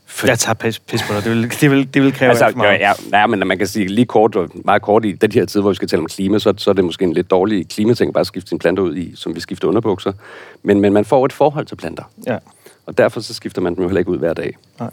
For- 0.07 0.27
Jeg 0.27 0.39
tager 0.39 0.55
pis, 0.55 0.79
pis 0.79 1.03
på 1.09 1.15
dig. 1.15 1.25
Det 1.25 1.31
vil, 1.31 1.61
det 1.61 1.71
vil, 1.71 1.95
det 1.95 2.03
vil 2.03 2.13
kræve 2.13 2.29
Altså, 2.31 2.51
for 2.51 2.57
meget. 2.57 2.81
ja, 2.81 2.93
ja, 3.13 3.19
ja, 3.21 3.27
men 3.27 3.49
man 3.49 3.59
kan 3.59 3.67
sige 3.67 3.87
lige 3.89 4.07
kort, 4.07 4.37
og 4.37 4.49
meget 4.65 4.83
kort 4.83 5.05
i 5.05 5.13
den 5.13 5.33
her 5.33 5.45
tid, 5.45 5.61
hvor 5.61 5.71
vi 5.71 5.75
skal 5.75 5.89
tale 5.89 6.01
om 6.01 6.07
klima, 6.07 6.39
så, 6.39 6.55
så 6.57 6.71
er 6.71 6.75
det 6.75 6.85
måske 6.85 7.05
en 7.05 7.13
lidt 7.13 7.31
dårlig 7.31 7.69
klimating 7.69 8.13
bare 8.15 8.21
at 8.21 8.27
skifte 8.27 8.49
sine 8.49 8.59
planter 8.59 8.83
ud 8.83 8.97
i, 8.97 9.13
som 9.17 9.35
vi 9.35 9.41
skifter 9.41 9.69
underbukser. 9.69 10.13
Men, 10.63 10.81
men 10.81 10.93
man 10.93 11.05
får 11.05 11.25
et 11.27 11.33
forhold 11.33 11.67
til 11.67 11.77
planter, 11.77 12.05
Ja. 12.27 12.39
og 12.87 12.99
derfor 12.99 13.21
så 13.21 13.35
skifter 13.35 13.61
man 13.63 13.75
dem 13.75 13.83
jo 13.83 13.89
heller 13.89 13.99
ikke 13.99 14.11
ud 14.11 14.19
hver 14.19 14.35
dag. 14.35 14.57
Nej. 14.81 14.91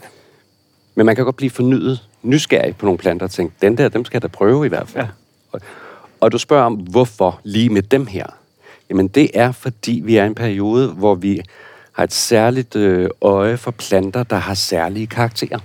Men 0.95 1.05
man 1.05 1.15
kan 1.15 1.25
godt 1.25 1.35
blive 1.35 1.49
fornyet, 1.49 1.99
nysgerrig 2.23 2.75
på 2.75 2.85
nogle 2.85 2.97
planter 2.97 3.25
og 3.25 3.31
tænke, 3.31 3.55
den 3.61 3.77
der, 3.77 3.89
dem 3.89 4.05
skal 4.05 4.15
jeg 4.15 4.21
da 4.21 4.27
prøve 4.27 4.65
i 4.65 4.69
hvert 4.69 4.87
fald. 4.87 5.05
Ja. 5.05 5.09
Og, 5.51 5.61
og 6.19 6.31
du 6.31 6.37
spørger 6.37 6.63
om, 6.63 6.73
hvorfor 6.73 7.39
lige 7.43 7.69
med 7.69 7.81
dem 7.81 8.05
her? 8.05 8.25
Jamen 8.89 9.07
det 9.07 9.31
er, 9.33 9.51
fordi 9.51 10.01
vi 10.05 10.17
er 10.17 10.23
i 10.23 10.27
en 10.27 10.35
periode, 10.35 10.87
hvor 10.87 11.15
vi 11.15 11.41
har 11.91 12.03
et 12.03 12.13
særligt 12.13 12.75
øh, 12.75 13.09
øje 13.21 13.57
for 13.57 13.71
planter, 13.71 14.23
der 14.23 14.35
har 14.35 14.53
særlige 14.53 15.07
karakterer. 15.07 15.59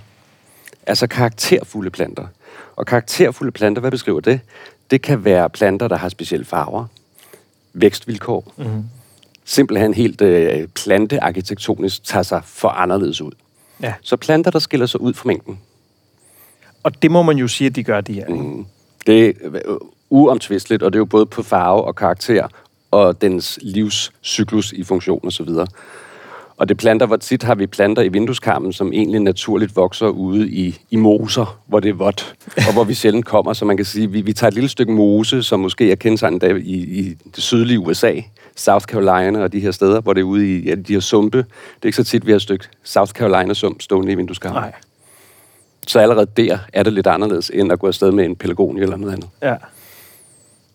Altså 0.87 1.07
karakterfulde 1.07 1.89
planter. 1.89 2.27
Og 2.75 2.85
karakterfulde 2.85 3.51
planter, 3.51 3.79
hvad 3.79 3.91
beskriver 3.91 4.19
det? 4.19 4.39
Det 4.91 5.01
kan 5.01 5.25
være 5.25 5.49
planter, 5.49 5.87
der 5.87 5.95
har 5.95 6.09
specielle 6.09 6.45
farver, 6.45 6.85
vækstvilkår, 7.73 8.53
mm-hmm. 8.57 8.83
simpelthen 9.45 9.93
helt 9.93 10.21
øh, 10.21 10.67
plantearkitektonisk 10.67 12.03
tager 12.03 12.23
sig 12.23 12.41
for 12.45 12.69
anderledes 12.69 13.21
ud. 13.21 13.31
ja. 13.81 13.93
Så 14.01 14.17
planter, 14.17 14.51
der 14.51 14.59
skiller 14.59 14.85
sig 14.85 15.01
ud 15.01 15.13
fra 15.13 15.27
mængden. 15.27 15.59
Og 16.85 17.01
det 17.01 17.11
må 17.11 17.21
man 17.21 17.37
jo 17.37 17.47
sige, 17.47 17.67
at 17.67 17.75
de 17.75 17.83
gør, 17.83 18.01
de 18.01 18.13
her. 18.13 18.27
Mm. 18.29 18.65
Det 19.07 19.27
er 19.27 19.33
uomtvisteligt, 20.09 20.83
og 20.83 20.93
det 20.93 20.97
er 20.97 21.01
jo 21.01 21.05
både 21.05 21.25
på 21.25 21.43
farve 21.43 21.83
og 21.83 21.95
karakter, 21.95 22.47
og 22.91 23.21
dens 23.21 23.59
livscyklus 23.61 24.71
i 24.71 24.83
funktion 24.83 25.27
osv. 25.27 25.49
Og 26.57 26.69
det 26.69 26.77
planter, 26.77 27.05
hvor 27.05 27.17
tit 27.17 27.43
har 27.43 27.55
vi 27.55 27.67
planter 27.67 28.01
i 28.01 28.07
vindueskarmen, 28.07 28.73
som 28.73 28.93
egentlig 28.93 29.19
naturligt 29.19 29.75
vokser 29.75 30.07
ude 30.07 30.49
i, 30.49 30.79
i 30.91 30.95
moser, 30.95 31.59
hvor 31.67 31.79
det 31.79 31.89
er 31.89 31.93
vådt, 31.93 32.35
og 32.57 32.73
hvor 32.73 32.83
vi 32.83 32.93
sjældent 33.03 33.25
kommer. 33.25 33.53
Så 33.53 33.65
man 33.65 33.77
kan 33.77 33.85
sige, 33.85 34.11
vi, 34.11 34.21
vi 34.21 34.33
tager 34.33 34.47
et 34.47 34.53
lille 34.53 34.69
stykke 34.69 34.91
mose, 34.91 35.43
som 35.43 35.59
måske 35.59 35.91
er 35.91 35.95
kendetegnet 35.95 36.41
der 36.41 36.55
i, 36.55 36.73
i 36.73 37.15
det 37.35 37.43
sydlige 37.43 37.79
USA, 37.79 38.13
South 38.55 38.85
Carolina 38.85 39.43
og 39.43 39.53
de 39.53 39.59
her 39.59 39.71
steder, 39.71 40.01
hvor 40.01 40.13
det 40.13 40.21
er 40.21 40.25
ude 40.25 40.57
i 40.57 40.69
ja, 40.69 40.75
de 40.75 40.93
her 40.93 40.99
sumpe. 40.99 41.37
Det 41.37 41.45
er 41.83 41.85
ikke 41.85 41.97
så 41.97 42.03
tit, 42.03 42.25
vi 42.25 42.31
har 42.31 42.35
et 42.35 42.41
stykke 42.41 42.65
South 42.83 43.11
Carolina-sump 43.11 43.81
stående 43.81 44.11
i 44.11 44.15
vindueskarmen. 44.15 44.61
Nej. 44.61 44.73
Så 45.87 45.99
allerede 45.99 46.27
der 46.37 46.57
er 46.73 46.83
det 46.83 46.93
lidt 46.93 47.07
anderledes, 47.07 47.51
end 47.53 47.71
at 47.71 47.79
gå 47.79 47.87
afsted 47.87 48.11
med 48.11 48.25
en 48.25 48.35
pelargonie 48.35 48.83
eller 48.83 48.97
noget 48.97 49.13
andet. 49.13 49.29
Ja. 49.41 49.55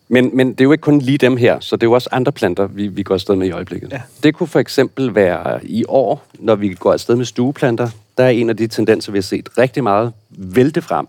Men, 0.09 0.31
men 0.37 0.53
det 0.53 0.61
er 0.61 0.65
jo 0.65 0.73
ikke 0.73 0.83
kun 0.83 0.99
lige 0.99 1.19
dem 1.19 1.37
her, 1.37 1.61
så 1.61 1.77
det 1.77 1.83
er 1.83 1.87
jo 1.87 1.93
også 1.93 2.09
andre 2.13 2.33
planter, 2.33 2.67
vi, 2.67 2.87
vi 2.87 3.03
går 3.03 3.15
afsted 3.15 3.37
med 3.37 3.47
i 3.47 3.51
øjeblikket. 3.51 3.93
Ja. 3.93 4.01
Det 4.23 4.35
kunne 4.35 4.47
for 4.47 4.59
eksempel 4.59 5.15
være 5.15 5.67
i 5.67 5.85
år, 5.89 6.27
når 6.39 6.55
vi 6.55 6.75
går 6.75 6.93
afsted 6.93 7.17
med 7.17 7.25
stueplanter, 7.25 7.89
der 8.19 8.25
er 8.25 8.29
en 8.29 8.51
af 8.51 8.57
de 8.57 8.67
tendenser, 8.67 9.13
vi 9.13 9.19
har 9.19 9.23
set 9.23 9.59
rigtig 9.59 9.83
meget 9.83 10.13
vælte 10.29 10.83
frem. 10.83 11.07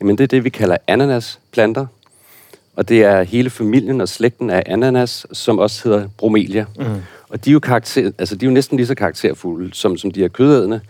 Jamen 0.00 0.18
det 0.18 0.24
er 0.24 0.28
det, 0.28 0.44
vi 0.44 0.50
kalder 0.50 0.76
ananasplanter. 0.86 1.86
Og 2.76 2.88
det 2.88 3.04
er 3.04 3.22
hele 3.22 3.50
familien 3.50 4.00
og 4.00 4.08
slægten 4.08 4.50
af 4.50 4.62
ananas, 4.66 5.26
som 5.32 5.58
også 5.58 5.88
hedder 5.88 6.08
bromelia. 6.18 6.64
Mm. 6.78 6.84
Og 7.28 7.44
de 7.44 7.50
er, 7.50 7.52
jo 7.52 7.60
karakter, 7.60 8.10
altså 8.18 8.36
de 8.36 8.46
er 8.46 8.50
jo 8.50 8.54
næsten 8.54 8.76
lige 8.76 8.86
så 8.86 8.94
karakterfulde, 8.94 9.74
som, 9.74 9.96
som 9.96 10.10
de 10.10 10.20
her 10.20 10.28
kødædende, 10.28 10.80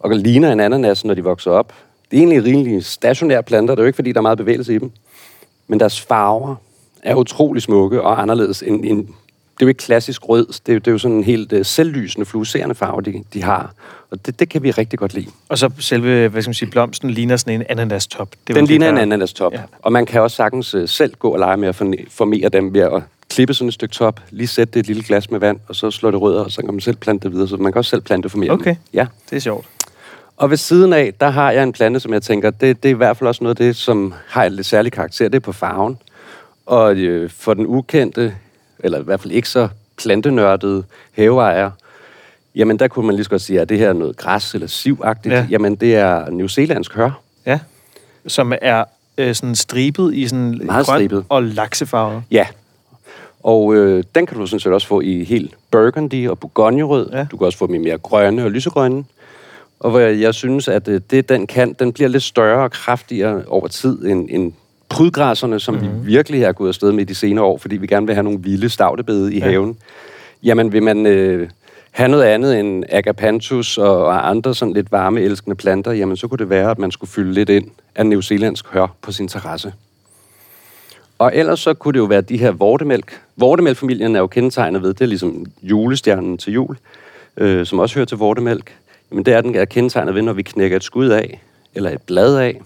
og 0.00 0.10
ligner 0.10 0.52
en 0.52 0.60
ananas, 0.60 1.04
når 1.04 1.14
de 1.14 1.24
vokser 1.24 1.50
op. 1.50 1.72
Det 2.10 2.16
er 2.16 2.20
egentlig 2.20 2.44
rimelig 2.44 2.84
stationære 2.84 3.42
planter, 3.42 3.74
det 3.74 3.80
er 3.80 3.84
jo 3.84 3.86
ikke, 3.86 3.96
fordi 3.96 4.12
der 4.12 4.18
er 4.18 4.22
meget 4.22 4.38
bevægelse 4.38 4.74
i 4.74 4.78
dem. 4.78 4.90
Men 5.68 5.80
deres 5.80 6.00
farver 6.00 6.54
er 7.02 7.14
utrolig 7.14 7.62
smukke 7.62 8.02
og 8.02 8.22
anderledes 8.22 8.62
end, 8.62 8.84
end 8.84 9.06
det 9.06 9.64
er 9.64 9.66
jo 9.66 9.68
ikke 9.68 9.78
klassisk 9.78 10.28
rød. 10.28 10.46
Det 10.46 10.68
er, 10.68 10.72
jo- 10.72 10.78
det 10.78 10.86
er 10.88 10.92
jo 10.92 10.98
sådan 10.98 11.16
en 11.16 11.24
helt 11.24 11.52
uh, 11.52 11.58
selvlysende, 11.62 12.26
fluorescerende 12.26 12.74
farve, 12.74 13.02
de, 13.02 13.24
de 13.34 13.42
har. 13.42 13.72
Og 14.10 14.26
det, 14.26 14.40
det 14.40 14.48
kan 14.48 14.62
vi 14.62 14.70
rigtig 14.70 14.98
godt 14.98 15.14
lide. 15.14 15.26
Og 15.48 15.58
så 15.58 15.70
selve, 15.78 16.28
hvad 16.28 16.42
skal 16.42 16.48
man 16.48 16.54
sige, 16.54 16.70
blomsten 16.70 17.10
ligner 17.10 17.36
sådan 17.36 17.60
en 17.60 17.66
ananas-top. 17.68 18.28
Det 18.46 18.56
Den 18.56 18.66
ligner 18.66 18.86
det, 18.86 18.90
en 18.90 18.96
der- 18.96 19.02
ananas 19.02 19.32
top. 19.32 19.52
Ja. 19.52 19.60
Og 19.82 19.92
man 19.92 20.06
kan 20.06 20.20
også 20.20 20.36
sagtens 20.36 20.74
uh, 20.74 20.88
selv 20.88 21.14
gå 21.18 21.28
og 21.30 21.38
lege 21.38 21.56
med 21.56 21.68
at 21.68 21.74
formere 22.08 22.48
dem 22.48 22.74
ved 22.74 22.80
at 22.80 23.02
klippe 23.30 23.54
sådan 23.54 23.68
et 23.68 23.74
stykke 23.74 23.92
top, 23.94 24.20
lige 24.30 24.46
sætte 24.48 24.70
det 24.72 24.76
i 24.76 24.80
et 24.80 24.86
lille 24.86 25.02
glas 25.02 25.30
med 25.30 25.40
vand, 25.40 25.58
og 25.68 25.76
så 25.76 25.90
slå 25.90 26.10
det 26.10 26.20
rødder, 26.20 26.44
og 26.44 26.50
så 26.50 26.62
kan 26.62 26.70
man 26.74 26.80
selv 26.80 26.96
plante 26.96 27.24
det 27.28 27.32
videre. 27.34 27.48
Så 27.48 27.56
man 27.56 27.72
kan 27.72 27.78
også 27.78 27.90
selv 27.90 28.00
plante 28.02 28.26
og 28.26 28.30
formere 28.30 28.50
Okay. 28.50 28.64
dem. 28.70 28.76
Ja. 28.92 29.06
Det 29.30 29.36
er 29.36 29.40
sjovt. 29.40 29.66
Og 30.40 30.50
ved 30.50 30.56
siden 30.56 30.92
af, 30.92 31.14
der 31.20 31.30
har 31.30 31.50
jeg 31.50 31.62
en 31.62 31.72
plante, 31.72 32.00
som 32.00 32.12
jeg 32.12 32.22
tænker, 32.22 32.50
det, 32.50 32.82
det 32.82 32.88
er 32.88 32.94
i 32.94 32.96
hvert 32.96 33.16
fald 33.16 33.28
også 33.28 33.44
noget 33.44 33.60
af 33.60 33.66
det, 33.66 33.76
som 33.76 34.14
har 34.28 34.44
en 34.44 34.52
lidt 34.52 34.66
særlig 34.66 34.92
karakter, 34.92 35.28
det 35.28 35.34
er 35.34 35.40
på 35.40 35.52
farven. 35.52 35.98
Og 36.66 36.96
øh, 36.96 37.30
for 37.30 37.54
den 37.54 37.66
ukendte, 37.66 38.34
eller 38.78 39.00
i 39.00 39.02
hvert 39.02 39.20
fald 39.20 39.32
ikke 39.32 39.48
så 39.48 39.68
plantenørdede 39.98 40.84
haveejer, 41.16 41.70
jamen 42.54 42.78
der 42.78 42.88
kunne 42.88 43.06
man 43.06 43.14
lige 43.14 43.24
så 43.24 43.30
godt 43.30 43.42
sige, 43.42 43.60
at 43.60 43.68
det 43.68 43.78
her 43.78 43.88
er 43.88 43.92
noget 43.92 44.16
græs 44.16 44.54
eller 44.54 44.66
sivagtigt. 44.66 45.32
Ja. 45.32 45.38
Ja. 45.38 45.46
Jamen 45.50 45.76
det 45.76 45.96
er 45.96 46.30
New 46.30 46.46
Zealandsk 46.46 46.94
hør. 46.94 47.20
Ja. 47.46 47.58
Som 48.26 48.52
er 48.62 48.84
øh, 49.18 49.34
sådan 49.34 49.54
stribet 49.54 50.14
i 50.14 50.28
sådan 50.28 50.60
Meget 50.64 50.86
grøn 50.86 50.96
stribet. 50.96 51.24
og 51.28 51.42
laksefarvet. 51.42 52.22
Ja. 52.30 52.46
Og 53.42 53.74
øh, 53.74 54.04
den 54.14 54.26
kan 54.26 54.38
du 54.38 54.46
sådan 54.46 54.60
set 54.60 54.72
også 54.72 54.86
få 54.86 55.00
i 55.00 55.24
helt 55.24 55.54
burgundy 55.70 56.28
og 56.28 56.38
bourgognerød. 56.38 57.10
Ja. 57.12 57.26
Du 57.30 57.36
kan 57.36 57.46
også 57.46 57.58
få 57.58 57.66
dem 57.66 57.74
i 57.74 57.78
mere 57.78 57.98
grønne 57.98 58.44
og 58.44 58.50
lysegrønne. 58.50 59.04
Og 59.80 59.90
hvor 59.90 59.98
jeg, 59.98 60.20
jeg 60.20 60.34
synes, 60.34 60.68
at 60.68 60.88
øh, 60.88 61.00
det, 61.10 61.28
den 61.28 61.46
kan, 61.46 61.72
den 61.72 61.92
bliver 61.92 62.08
lidt 62.08 62.22
større 62.22 62.62
og 62.64 62.70
kraftigere 62.70 63.42
over 63.46 63.68
tid 63.68 64.04
end, 64.04 64.28
end 64.30 64.52
prydgræsserne, 64.88 65.60
som 65.60 65.74
mm-hmm. 65.74 66.06
vi 66.06 66.12
virkelig 66.12 66.42
er 66.42 66.52
gået 66.52 66.68
afsted 66.68 66.92
med 66.92 67.06
de 67.06 67.14
senere 67.14 67.44
år, 67.44 67.58
fordi 67.58 67.76
vi 67.76 67.86
gerne 67.86 68.06
vil 68.06 68.14
have 68.14 68.24
nogle 68.24 68.38
vilde 68.42 68.68
stavtebede 68.68 69.34
i 69.34 69.38
Ja. 69.38 69.44
haven. 69.44 69.76
Jamen, 70.42 70.72
vil 70.72 70.82
man 70.82 71.06
øh, 71.06 71.48
have 71.90 72.08
noget 72.08 72.24
andet 72.24 72.60
end 72.60 72.84
agapanthus 72.88 73.78
og, 73.78 74.04
og 74.04 74.28
andre 74.30 74.54
sådan 74.54 74.74
lidt 74.74 74.92
varmeelskende 74.92 75.56
planter, 75.56 75.92
jamen 75.92 76.16
så 76.16 76.28
kunne 76.28 76.38
det 76.38 76.50
være, 76.50 76.70
at 76.70 76.78
man 76.78 76.90
skulle 76.90 77.10
fylde 77.10 77.32
lidt 77.32 77.48
ind 77.48 77.70
af 77.94 78.06
New 78.06 78.20
Zealandsk 78.20 78.66
hør 78.66 78.96
på 79.02 79.12
sin 79.12 79.28
terrasse. 79.28 79.72
Og 81.18 81.30
ellers 81.34 81.60
så 81.60 81.74
kunne 81.74 81.92
det 81.92 81.98
jo 81.98 82.04
være 82.04 82.20
de 82.20 82.36
her 82.36 82.50
vortemælk. 82.50 83.20
Vortemælkfamilien 83.36 84.16
er 84.16 84.20
jo 84.20 84.26
kendetegnet 84.26 84.82
ved, 84.82 84.94
det 84.94 85.00
er 85.00 85.06
ligesom 85.06 85.46
julestjernen 85.62 86.38
til 86.38 86.52
jul, 86.52 86.76
øh, 87.36 87.66
som 87.66 87.78
også 87.78 87.94
hører 87.94 88.06
til 88.06 88.16
vortemælk. 88.16 88.72
Men 89.10 89.24
det 89.24 89.34
er 89.34 89.40
den 89.40 89.54
er 89.54 89.64
kendetegnet 89.64 90.14
ved, 90.14 90.22
når 90.22 90.32
vi 90.32 90.42
knækker 90.42 90.76
et 90.76 90.84
skud 90.84 91.08
af, 91.08 91.40
eller 91.74 91.90
et 91.90 92.02
blad 92.02 92.36
af, 92.36 92.60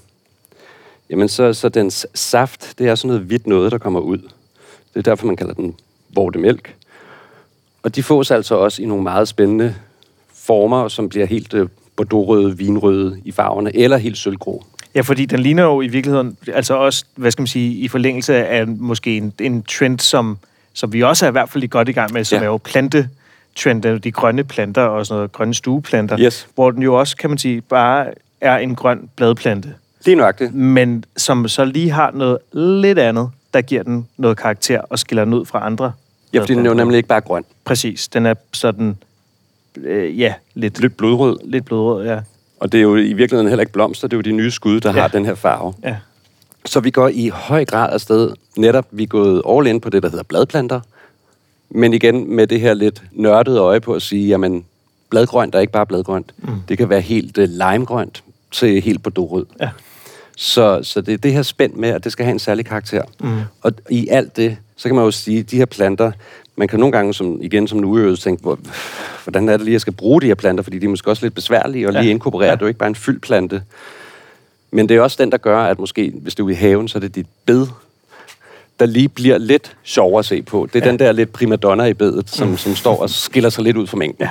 jamen 1.10 1.28
så, 1.28 1.52
så 1.52 1.68
den 1.68 1.90
saft, 2.14 2.74
det 2.78 2.88
er 2.88 2.94
sådan 2.94 3.08
noget 3.08 3.22
hvidt 3.22 3.46
noget, 3.46 3.72
der 3.72 3.78
kommer 3.78 4.00
ud. 4.00 4.18
Det 4.94 4.96
er 4.96 5.02
derfor, 5.02 5.26
man 5.26 5.36
kalder 5.36 5.54
den 5.54 5.74
vortemælk. 6.14 6.74
Og 7.82 7.96
de 7.96 8.02
fås 8.02 8.30
altså 8.30 8.54
også 8.54 8.82
i 8.82 8.84
nogle 8.84 9.02
meget 9.02 9.28
spændende 9.28 9.74
former, 10.34 10.88
som 10.88 11.08
bliver 11.08 11.26
helt 11.26 11.54
øh, 11.54 11.68
bordeauxrøde, 11.96 12.58
vinrøde 12.58 13.20
i 13.24 13.32
farverne, 13.32 13.76
eller 13.76 13.96
helt 13.96 14.18
sølvgrå. 14.18 14.64
Ja, 14.94 15.00
fordi 15.00 15.26
den 15.26 15.40
ligner 15.40 15.62
jo 15.62 15.80
i 15.80 15.86
virkeligheden, 15.86 16.36
altså 16.52 16.74
også, 16.74 17.04
hvad 17.16 17.30
skal 17.30 17.42
man 17.42 17.46
sige, 17.46 17.74
i 17.74 17.88
forlængelse 17.88 18.46
af 18.46 18.66
måske 18.66 19.16
en, 19.16 19.32
en 19.40 19.62
trend, 19.62 19.98
som, 19.98 20.38
som 20.72 20.92
vi 20.92 21.02
også 21.02 21.26
er 21.26 21.28
i 21.28 21.32
hvert 21.32 21.48
fald 21.48 21.68
godt 21.68 21.88
i 21.88 21.92
gang 21.92 22.12
med, 22.12 22.24
som 22.24 22.36
ja. 22.36 22.42
Er 22.42 22.46
jo 22.46 22.58
plantetrenden, 23.62 23.98
de 24.04 24.12
grønne 24.12 24.44
planter 24.44 24.82
og 24.82 25.06
sådan 25.06 25.18
noget, 25.18 25.32
grønne 25.32 25.54
stueplanter, 25.54 26.18
Yes. 26.20 26.48
hvor 26.54 26.70
den 26.70 26.82
jo 26.82 26.94
også, 26.98 27.16
kan 27.16 27.30
man 27.30 27.38
sige, 27.38 27.60
bare 27.60 28.06
er 28.40 28.56
en 28.58 28.74
grøn 28.74 29.08
bladplante, 29.16 29.74
Lige 30.04 30.14
nøjagtigt. 30.16 30.54
men 30.54 31.04
som 31.16 31.48
så 31.48 31.64
lige 31.64 31.90
har 31.90 32.10
noget 32.10 32.38
lidt 32.52 32.98
andet, 32.98 33.30
der 33.54 33.60
giver 33.60 33.82
den 33.82 34.08
noget 34.16 34.36
karakter 34.36 34.80
og 34.80 34.98
skiller 34.98 35.24
den 35.24 35.34
ud 35.34 35.46
fra 35.46 35.66
andre. 35.66 35.92
Ja, 36.32 36.40
fordi 36.40 36.54
den 36.54 36.66
er 36.66 36.70
jo 36.70 36.74
nemlig 36.76 36.96
ikke 36.96 37.08
bare 37.08 37.20
grøn. 37.20 37.44
Præcis, 37.64 38.08
den 38.08 38.26
er 38.26 38.34
sådan, 38.52 38.96
øh, 39.76 40.20
ja, 40.20 40.34
lidt, 40.54 40.80
Lidt 40.80 40.96
blodrød. 40.96 41.38
lidt 41.44 41.64
blodrød, 41.64 42.06
ja. 42.06 42.18
Og 42.60 42.72
det 42.72 42.78
er 42.78 42.82
jo 42.82 42.96
i 42.96 43.12
virkeligheden 43.12 43.48
heller 43.48 43.60
ikke 43.62 43.72
blomster, 43.72 44.08
det 44.08 44.14
er 44.14 44.18
jo 44.18 44.22
de 44.22 44.32
nye 44.32 44.50
skud, 44.50 44.80
der 44.80 44.92
ja. 44.94 45.00
har 45.00 45.08
den 45.08 45.24
her 45.24 45.34
farve. 45.34 45.74
ja. 45.84 45.96
Så 46.66 46.80
vi 46.80 46.90
går 46.90 47.08
i 47.08 47.28
høj 47.28 47.64
grad 47.64 47.92
afsted. 47.92 48.30
Netop, 48.56 48.86
vi 48.90 49.02
er 49.02 49.06
gået 49.06 49.42
all 49.48 49.66
in 49.66 49.80
på 49.80 49.90
det, 49.90 50.02
der 50.02 50.08
hedder 50.08 50.24
bladplanter. 50.24 50.80
Men 51.70 51.92
igen 51.94 52.36
med 52.36 52.46
det 52.46 52.60
her 52.60 52.74
lidt 52.74 53.02
nørdede 53.12 53.58
øje 53.58 53.80
på 53.80 53.92
at 53.94 54.02
sige, 54.02 54.28
jamen, 54.28 54.64
bladgrønt 55.10 55.54
er 55.54 55.60
ikke 55.60 55.72
bare 55.72 55.86
bladgrønt. 55.86 56.34
Mm. 56.38 56.48
Det 56.68 56.78
kan 56.78 56.88
være 56.88 57.00
helt 57.00 57.38
uh, 57.38 57.44
limegrønt 57.44 58.22
til 58.52 58.80
helt 58.82 59.02
bordeauxrød. 59.02 59.46
Ja. 59.60 59.68
Så, 60.36 60.80
så 60.82 61.00
det 61.00 61.14
er 61.14 61.18
det 61.18 61.32
her 61.32 61.42
spænd 61.42 61.74
med, 61.74 61.88
at 61.88 62.04
det 62.04 62.12
skal 62.12 62.24
have 62.24 62.32
en 62.32 62.38
særlig 62.38 62.66
karakter. 62.66 63.02
Mm. 63.20 63.40
Og 63.62 63.72
i 63.90 64.08
alt 64.08 64.36
det, 64.36 64.56
så 64.76 64.88
kan 64.88 64.96
man 64.96 65.04
jo 65.04 65.10
sige, 65.10 65.40
at 65.40 65.50
de 65.50 65.56
her 65.56 65.64
planter, 65.66 66.12
man 66.56 66.68
kan 66.68 66.80
nogle 66.80 66.92
gange, 66.92 67.14
som, 67.14 67.38
igen 67.42 67.68
som 67.68 67.78
en 67.78 67.84
uøvet, 67.84 68.18
tænke, 68.18 68.42
hvor, 68.42 68.58
hvordan 69.24 69.48
er 69.48 69.52
det 69.56 69.64
lige, 69.64 69.72
jeg 69.72 69.80
skal 69.80 69.92
bruge 69.92 70.20
de 70.20 70.26
her 70.26 70.34
planter, 70.34 70.62
fordi 70.62 70.78
de 70.78 70.84
er 70.86 70.90
måske 70.90 71.10
også 71.10 71.24
lidt 71.26 71.34
besværlige 71.34 71.88
at 71.88 71.94
Ja. 71.94 72.00
lige 72.00 72.10
inkorporere. 72.10 72.48
Ja. 72.48 72.54
Det 72.54 72.62
er 72.62 72.66
jo 72.66 72.68
ikke 72.68 72.78
bare 72.78 72.88
en 72.88 72.94
fyldt 72.94 73.22
plante. 73.22 73.62
Men 74.70 74.88
det 74.88 74.96
er 74.96 75.00
også 75.00 75.16
den, 75.20 75.32
der 75.32 75.38
gør, 75.38 75.58
at 75.58 75.78
måske, 75.78 76.12
hvis 76.16 76.34
du 76.34 76.46
er 76.46 76.50
i 76.50 76.54
haven, 76.54 76.88
så 76.88 76.98
er 76.98 77.00
det 77.00 77.14
dit 77.14 77.26
bed, 77.46 77.66
der 78.80 78.86
lige 78.86 79.08
bliver 79.08 79.38
lidt 79.38 79.76
sjovere 79.84 80.18
at 80.18 80.24
se 80.24 80.42
på. 80.42 80.68
Det 80.72 80.80
er 80.82 80.86
Ja. 80.86 80.90
den 80.90 80.98
der 80.98 81.12
lidt 81.12 81.32
primadonna 81.32 81.84
i 81.84 81.94
bedet, 81.94 82.30
som, 82.30 82.48
mm. 82.48 82.56
som 82.56 82.74
står 82.76 82.96
og 83.02 83.10
skiller 83.10 83.50
sig 83.50 83.64
lidt 83.64 83.76
ud 83.76 83.86
fra 83.86 83.96
mængden. 83.96 84.24
Ja. 84.24 84.30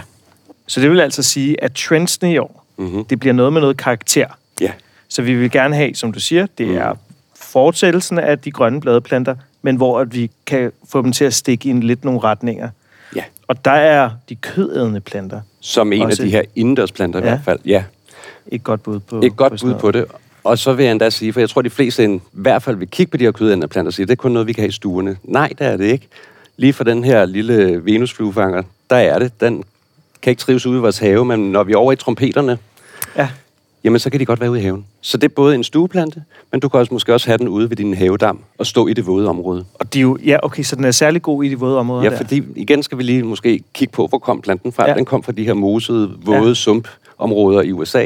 Så 0.67 0.81
det 0.81 0.91
vil 0.91 0.99
altså 0.99 1.23
sige, 1.23 1.63
at 1.63 1.73
trendsene 1.73 2.33
i 2.33 2.37
år, 2.37 2.65
Mhm. 2.77 3.05
det 3.05 3.19
bliver 3.19 3.33
noget 3.33 3.53
med 3.53 3.61
noget 3.61 3.77
karakter. 3.77 4.27
ja. 4.61 4.71
Så 5.07 5.21
vi 5.21 5.33
vil 5.35 5.51
gerne 5.51 5.75
have, 5.75 5.95
som 5.95 6.11
du 6.13 6.19
siger, 6.19 6.45
det 6.57 6.67
Mm. 6.67 6.75
er 6.77 6.93
fortsættelsen 7.35 8.19
af 8.19 8.39
de 8.39 8.51
grønne 8.51 8.81
bladplanter, 8.81 9.35
men 9.61 9.75
hvor 9.75 9.99
at 9.99 10.13
vi 10.15 10.31
kan 10.45 10.71
få 10.89 11.01
dem 11.01 11.11
til 11.11 11.25
at 11.25 11.33
stikke 11.33 11.67
i 11.67 11.71
en 11.71 11.83
lidt 11.83 12.05
nogle 12.05 12.19
retninger. 12.19 12.69
ja. 13.15 13.23
Og 13.47 13.65
der 13.65 13.71
er 13.71 14.09
de 14.29 14.35
kødædende 14.35 14.99
planter 14.99 15.41
Som 15.59 15.93
en 15.93 16.01
Også- 16.01 16.21
af 16.21 16.25
de 16.25 16.31
her 16.31 16.41
indendørsplanter 16.55 17.19
i 17.19 17.23
Ja. 17.23 17.29
hvert 17.29 17.41
fald. 17.45 17.59
Ja. 17.65 17.83
et 18.47 18.63
godt 18.63 18.83
bud 18.83 18.99
på. 18.99 19.21
Et 19.23 19.35
godt 19.35 19.51
på 19.61 19.65
bud 19.67 19.73
på 19.73 19.91
det. 19.91 20.05
Og 20.43 20.57
så 20.57 20.73
vil 20.73 20.83
jeg 20.83 20.91
endda 20.91 21.09
sige, 21.09 21.33
for 21.33 21.39
jeg 21.39 21.49
tror, 21.49 21.61
de 21.61 21.69
fleste 21.69 22.05
i 22.15 22.19
hvert 22.31 22.63
fald 22.63 22.75
vil 22.75 22.87
kigge 22.87 23.11
på 23.11 23.17
de 23.17 23.23
her 23.23 23.31
kødændende 23.31 23.67
planter 23.67 23.89
og 23.89 23.93
sige, 23.93 24.05
det 24.05 24.11
er 24.11 24.15
kun 24.15 24.31
noget, 24.31 24.47
vi 24.47 24.53
kan 24.53 24.61
have 24.61 24.69
i 24.69 24.71
stuerne. 24.71 25.17
Nej, 25.23 25.47
det 25.59 25.67
er 25.67 25.77
det 25.77 25.85
ikke. 25.85 26.07
Lige 26.57 26.73
for 26.73 26.83
den 26.83 27.03
her 27.03 27.25
lille 27.25 27.85
venusfluefanger, 27.85 28.63
der 28.89 28.95
er 28.95 29.19
det. 29.19 29.41
Den 29.41 29.63
kan 30.21 30.31
ikke 30.31 30.39
trives 30.39 30.65
ude 30.65 30.77
i 30.77 30.81
vores 30.81 30.97
have, 30.99 31.25
men 31.25 31.51
når 31.51 31.63
vi 31.63 31.73
er 31.73 31.77
over 31.77 31.91
i 31.91 31.95
trompeterne, 31.95 32.57
Ja, 33.17 33.29
jamen 33.83 33.99
så 33.99 34.09
kan 34.09 34.19
de 34.19 34.25
godt 34.25 34.39
være 34.41 34.51
ude 34.51 34.59
i 34.59 34.63
haven. 34.63 34.85
Så 35.01 35.17
det 35.17 35.23
er 35.23 35.33
både 35.35 35.55
en 35.55 35.63
stueplante, 35.63 36.23
men 36.51 36.59
du 36.61 36.69
kan 36.69 36.79
også 36.79 36.93
måske 36.93 37.13
også 37.13 37.27
have 37.27 37.37
den 37.37 37.47
ude 37.47 37.69
ved 37.69 37.77
din 37.77 37.93
havedam 37.93 38.39
og 38.57 38.65
stå 38.65 38.87
i 38.87 38.93
det 38.93 39.07
våde 39.07 39.29
område. 39.29 39.65
og 39.73 39.93
de 39.93 39.99
er 39.99 40.01
jo, 40.01 40.17
ja, 40.25 40.37
okay, 40.43 40.63
så 40.63 40.75
den 40.75 40.83
er 40.83 40.91
særlig 40.91 41.21
god 41.21 41.43
i 41.43 41.49
de 41.49 41.59
våde 41.59 41.77
områder 41.79 42.03
Ja, 42.03 42.09
der. 42.09 42.17
fordi 42.17 42.43
igen 42.55 42.83
skal 42.83 42.97
vi 42.97 43.03
lige 43.03 43.23
måske 43.23 43.63
kigge 43.73 43.91
på, 43.91 44.07
hvor 44.07 44.17
kom 44.17 44.41
planten 44.41 44.71
fra. 44.71 44.87
Ja. 44.89 44.93
Den 44.95 45.05
kom 45.05 45.23
fra 45.23 45.31
de 45.31 45.43
her 45.43 45.53
mosede, 45.53 46.11
våde 46.25 46.47
ja. 46.47 46.53
sumpområder 46.53 47.61
i 47.61 47.71
USA. 47.71 48.05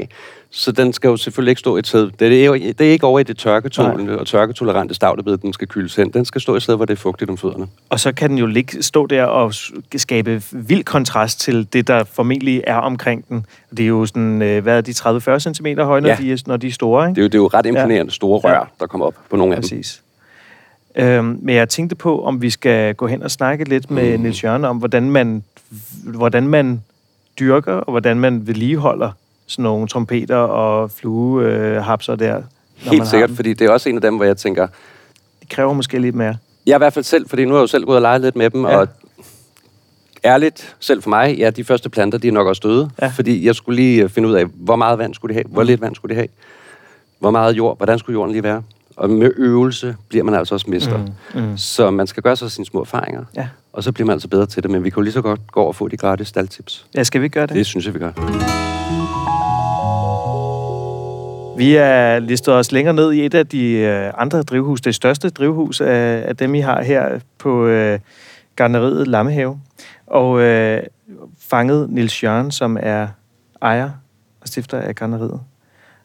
Så 0.51 0.71
den 0.71 0.93
skal 0.93 1.07
jo 1.07 1.17
selvfølgelig 1.17 1.51
ikke 1.51 1.59
stå 1.59 1.77
et 1.77 1.87
sted. 1.87 2.11
Det 2.19 2.45
er, 2.45 2.51
det 2.53 2.81
er 2.81 2.91
ikke 2.91 3.05
over 3.05 3.19
i 3.19 3.23
det 3.23 3.37
tørketålende 3.37 4.19
og 4.19 4.27
tørketolerante 4.27 4.93
stavlebed, 4.95 5.37
den 5.37 5.53
skal 5.53 5.67
kyldes 5.67 5.95
hen. 5.95 6.09
Den 6.09 6.25
skal 6.25 6.41
stå 6.41 6.55
et 6.55 6.63
sted, 6.63 6.75
hvor 6.75 6.85
det 6.85 6.93
er 6.93 6.97
fugtigt 6.97 7.29
om 7.31 7.37
fødderne. 7.37 7.67
Og 7.89 7.99
så 7.99 8.11
kan 8.11 8.29
den 8.29 8.37
jo 8.37 8.45
ligge, 8.45 8.83
stå 8.83 9.05
der 9.07 9.23
og 9.23 9.53
skabe 9.95 10.41
vild 10.51 10.83
kontrast 10.83 11.39
til 11.39 11.67
det, 11.73 11.87
der 11.87 12.03
formentlig 12.03 12.63
er 12.67 12.75
omkring 12.75 13.27
den. 13.29 13.45
Det 13.71 13.79
er 13.83 13.87
jo 13.87 14.05
sådan, 14.05 14.41
øh, 14.41 14.63
hvad 14.63 14.77
er 14.77 14.81
de, 14.81 14.91
30-40 14.91 15.39
cm 15.39 15.67
høje, 15.79 16.01
når, 16.01 16.09
Ja. 16.09 16.15
de 16.15 16.31
er, 16.31 16.43
når 16.47 16.57
de 16.57 16.67
er 16.67 16.71
store, 16.71 17.09
ikke? 17.09 17.15
Det 17.15 17.21
er 17.21 17.23
jo, 17.23 17.27
det 17.27 17.35
er 17.35 17.37
jo 17.39 17.47
ret 17.59 17.65
imponerende 17.65 18.11
store 18.11 18.39
rør, 18.39 18.53
Ja. 18.53 18.59
der 18.79 18.87
kommer 18.87 19.05
op 19.05 19.15
på 19.29 19.35
nogle 19.35 19.55
af 19.55 19.61
dem. 19.61 19.69
Præcis. 19.69 20.01
Øhm, 20.95 21.39
men 21.41 21.55
jeg 21.55 21.69
tænkte 21.69 21.95
på, 21.95 22.23
om 22.25 22.41
vi 22.41 22.49
skal 22.49 22.95
gå 22.95 23.07
hen 23.07 23.23
og 23.23 23.31
snakke 23.31 23.63
lidt 23.69 23.91
med 23.91 24.17
mm. 24.17 24.23
Niels 24.23 24.43
Jørgen 24.43 24.65
om, 24.65 24.77
hvordan 24.77 25.11
man, 25.11 25.43
hvordan 26.03 26.47
man 26.47 26.81
dyrker, 27.39 27.73
og 27.73 27.91
hvordan 27.91 28.19
man 28.19 28.47
vedligeholder 28.47 29.11
sådan 29.47 29.63
nogle 29.63 29.87
trompeter 29.87 30.35
og 30.35 30.91
fluehapser 30.91 32.15
der. 32.15 32.33
når 32.33 32.41
man 32.85 32.93
Helt 32.93 33.07
sikkert, 33.07 33.29
fordi 33.31 33.53
det 33.53 33.67
er 33.67 33.71
også 33.71 33.89
en 33.89 33.95
af 33.95 34.01
dem, 34.01 34.15
hvor 34.15 34.25
jeg 34.25 34.37
tænker, 34.37 34.67
Det 35.41 35.49
kræver 35.49 35.73
måske 35.73 35.99
lidt 35.99 36.15
mere. 36.15 36.37
Jeg 36.65 36.71
er 36.73 36.77
i 36.77 36.79
hvert 36.79 36.93
fald 36.93 37.05
selv, 37.05 37.29
fordi 37.29 37.45
nu 37.45 37.51
har 37.51 37.57
jeg 37.57 37.61
jo 37.61 37.67
selv 37.67 37.85
gået 37.85 37.95
og 37.95 38.01
leget 38.01 38.21
lidt 38.21 38.35
med 38.35 38.49
dem, 38.49 38.65
Ja. 38.65 38.77
og 38.77 38.87
ærligt, 40.25 40.75
selv 40.79 41.01
for 41.03 41.09
mig, 41.09 41.35
ja, 41.37 41.49
de 41.49 41.63
første 41.63 41.89
planter, 41.89 42.17
de 42.17 42.27
er 42.27 42.31
nok 42.31 42.47
også 42.47 42.61
døde. 42.65 42.89
Ja. 43.01 43.07
Fordi 43.07 43.45
jeg 43.45 43.55
skulle 43.55 43.75
lige 43.75 44.03
øh, 44.03 44.09
finde 44.09 44.29
ud 44.29 44.33
af, 44.33 44.45
hvor 44.53 44.75
meget 44.75 44.99
vand 44.99 45.13
skulle 45.13 45.29
de 45.33 45.33
have, 45.33 45.45
hvor 45.47 45.63
lidt 45.63 45.81
vand 45.81 45.95
skulle 45.95 46.09
de 46.15 46.19
have, 46.19 46.27
hvor 47.19 47.31
meget 47.31 47.57
jord, 47.57 47.77
hvordan 47.77 47.99
skulle 47.99 48.13
jorden 48.13 48.31
lige 48.31 48.43
være. 48.43 48.63
Og 48.95 49.09
med 49.09 49.31
øvelse 49.37 49.95
bliver 50.09 50.23
man 50.23 50.33
altså 50.33 50.55
også 50.55 50.69
mester. 50.69 50.97
Mm, 51.33 51.41
mm. 51.41 51.57
Så 51.57 51.91
man 51.91 52.07
skal 52.07 52.23
gøre 52.23 52.35
sig 52.35 52.51
sine 52.51 52.65
små 52.65 52.81
erfaringer, 52.81 53.23
Ja. 53.35 53.47
og 53.73 53.83
så 53.83 53.91
bliver 53.91 54.05
man 54.05 54.13
altså 54.13 54.27
bedre 54.27 54.45
til 54.45 54.63
det. 54.63 54.71
Men 54.71 54.83
vi 54.83 54.89
kan 54.89 54.95
jo 54.97 55.01
lige 55.01 55.13
så 55.13 55.21
godt 55.21 55.39
gå 55.51 55.61
og 55.63 55.75
få 55.75 55.87
de 55.87 55.97
gratis 55.97 56.27
staldtips. 56.27 56.85
ja, 56.95 57.03
skal 57.03 57.21
vi 57.21 57.27
gøre 57.29 57.45
det? 57.47 57.55
Det 57.55 57.65
synes 57.65 57.85
jeg, 57.85 57.93
vi 57.93 57.99
gør. 57.99 58.11
Vi 61.57 61.75
er 61.75 62.19
listet 62.19 62.53
os 62.53 62.71
længere 62.71 62.93
ned 62.93 63.13
i 63.13 63.25
et 63.25 63.33
af 63.33 63.47
de 63.47 63.71
øh, 63.71 64.13
andre 64.17 64.43
drivhus, 64.43 64.81
det 64.81 64.95
største 64.95 65.29
drivhus 65.29 65.81
af, 65.81 66.23
af 66.27 66.37
dem, 66.37 66.55
I 66.55 66.59
har 66.59 66.83
her 66.83 67.19
på 67.37 67.65
øh, 67.65 67.99
garneriet 68.55 69.07
Lammehave. 69.07 69.59
Og 70.07 70.41
øh, 70.41 70.83
fanget 71.39 71.89
Nils 71.89 72.23
Jørgen, 72.23 72.51
som 72.51 72.77
er 72.79 73.07
ejer 73.61 73.89
og 74.41 74.47
stifter 74.47 74.79
af 74.79 74.95
garneriet. 74.95 75.39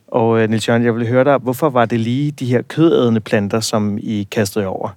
Og 0.09 0.40
øh, 0.40 0.50
Nils 0.50 0.68
Jørgen, 0.68 0.85
jeg 0.85 0.94
vil 0.94 1.09
høre 1.09 1.25
dig, 1.25 1.38
hvorfor 1.38 1.71
var 1.71 1.85
det 1.85 2.00
lige 2.00 2.30
de 2.30 2.47
her 2.47 2.62
kødædende 2.62 3.21
planter, 3.21 3.61
som 3.61 3.99
I 4.02 4.28
kastede 4.30 4.64
jer 4.64 4.68
over? 4.68 4.88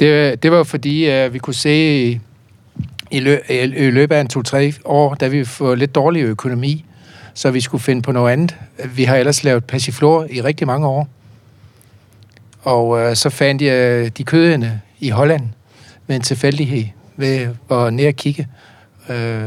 Det, 0.00 0.42
det 0.42 0.50
var 0.50 0.62
fordi, 0.62 1.10
øh, 1.10 1.32
vi 1.32 1.38
kunne 1.38 1.54
se 1.54 2.20
i, 3.10 3.20
lø, 3.20 3.38
i 3.48 3.90
løbet 3.90 4.14
af 4.14 4.20
en 4.20 4.28
to-tre 4.28 4.72
år, 4.84 5.14
da 5.14 5.28
vi 5.28 5.44
får 5.44 5.74
lidt 5.74 5.94
dårlig 5.94 6.22
økonomi, 6.22 6.84
så 7.38 7.50
vi 7.50 7.60
skulle 7.60 7.82
finde 7.82 8.02
på 8.02 8.12
noget 8.12 8.32
andet. 8.32 8.56
Vi 8.94 9.04
har 9.04 9.16
ellers 9.16 9.44
lavet 9.44 9.64
passiflor 9.64 10.26
i 10.30 10.42
rigtig 10.42 10.66
mange 10.66 10.86
år. 10.86 11.08
Og 12.62 13.00
øh, 13.00 13.16
så 13.16 13.30
fandt 13.30 13.62
jeg 13.62 13.74
øh, 13.74 14.10
de 14.18 14.24
kødende 14.24 14.80
i 15.00 15.10
Holland 15.10 15.48
med 16.06 16.16
en 16.16 16.22
tilfældighed 16.22 16.84
ved 17.16 17.48
at 17.70 17.92
ned 17.94 18.06
og 18.06 18.14
kigge. 18.14 18.48
Øh, 19.08 19.44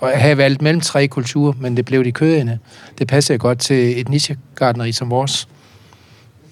og 0.00 0.10
jeg 0.10 0.20
havde 0.20 0.36
valgt 0.36 0.62
mellem 0.62 0.80
tre 0.80 1.08
kulturer, 1.08 1.52
men 1.60 1.76
det 1.76 1.84
blev 1.84 2.04
de 2.04 2.12
kødende. 2.12 2.58
Det 2.98 3.08
passede 3.08 3.38
godt 3.38 3.58
til 3.58 4.00
et 4.00 4.08
nichegardneri 4.08 4.92
som 4.92 5.10
vores. 5.10 5.48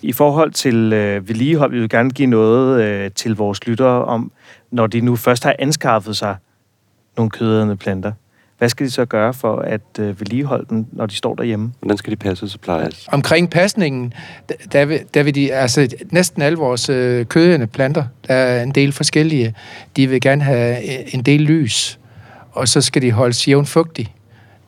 I 0.03 0.13
forhold 0.13 0.53
til 0.53 0.93
øh, 0.93 1.29
vedligehold, 1.29 1.73
vi 1.73 1.81
vil 1.81 1.89
gerne 1.89 2.11
give 2.11 2.29
noget 2.29 2.83
øh, 2.83 3.11
til 3.11 3.37
vores 3.37 3.67
lyttere 3.67 4.05
om, 4.05 4.33
når 4.71 4.87
de 4.87 5.01
nu 5.01 5.17
først 5.17 5.45
har 5.45 5.57
anskaffet 5.59 6.17
sig 6.17 6.37
nogle 7.17 7.31
kødende 7.31 7.77
planter. 7.77 8.13
Hvad 8.59 8.69
skal 8.69 8.87
de 8.87 8.91
så 8.91 9.05
gøre 9.05 9.35
for 9.35 9.57
at 9.57 9.81
øh, 9.99 10.21
vedligeholde 10.21 10.67
dem, 10.71 10.87
når 10.93 11.07
de 11.07 11.15
står 11.15 11.35
derhjemme? 11.35 11.73
Hvordan 11.81 11.97
skal 11.97 12.11
de 12.11 12.17
passes 12.17 12.55
og 12.55 12.61
plejes? 12.61 13.09
Omkring 13.13 13.51
pasningen, 13.51 14.13
der, 14.73 14.85
vil, 14.85 15.01
der 15.15 15.23
vil 15.23 15.35
de, 15.35 15.55
altså 15.55 15.95
næsten 16.11 16.43
alle 16.43 16.59
vores 16.59 16.89
øh, 16.89 17.27
kødende 17.27 17.67
planter, 17.67 18.05
der 18.29 18.35
er 18.35 18.63
en 18.63 18.71
del 18.71 18.93
forskellige, 18.93 19.55
de 19.97 20.07
vil 20.07 20.21
gerne 20.21 20.43
have 20.43 20.77
øh, 20.77 21.15
en 21.15 21.23
del 21.23 21.41
lys, 21.41 21.99
og 22.53 22.69
så 22.69 22.81
skal 22.81 23.03
de 23.03 23.13
holdes 23.13 23.49
jævnt 23.49 23.69
fugtig. 23.69 24.15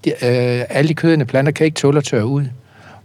De, 0.05 0.11
øh, 0.11 0.65
alle 0.69 0.89
de 0.89 0.95
kødende 0.95 1.25
planter 1.25 1.53
kan 1.53 1.65
ikke 1.65 1.77
tåle 1.77 1.99
at 1.99 2.05
tørre 2.05 2.27
ud. 2.27 2.45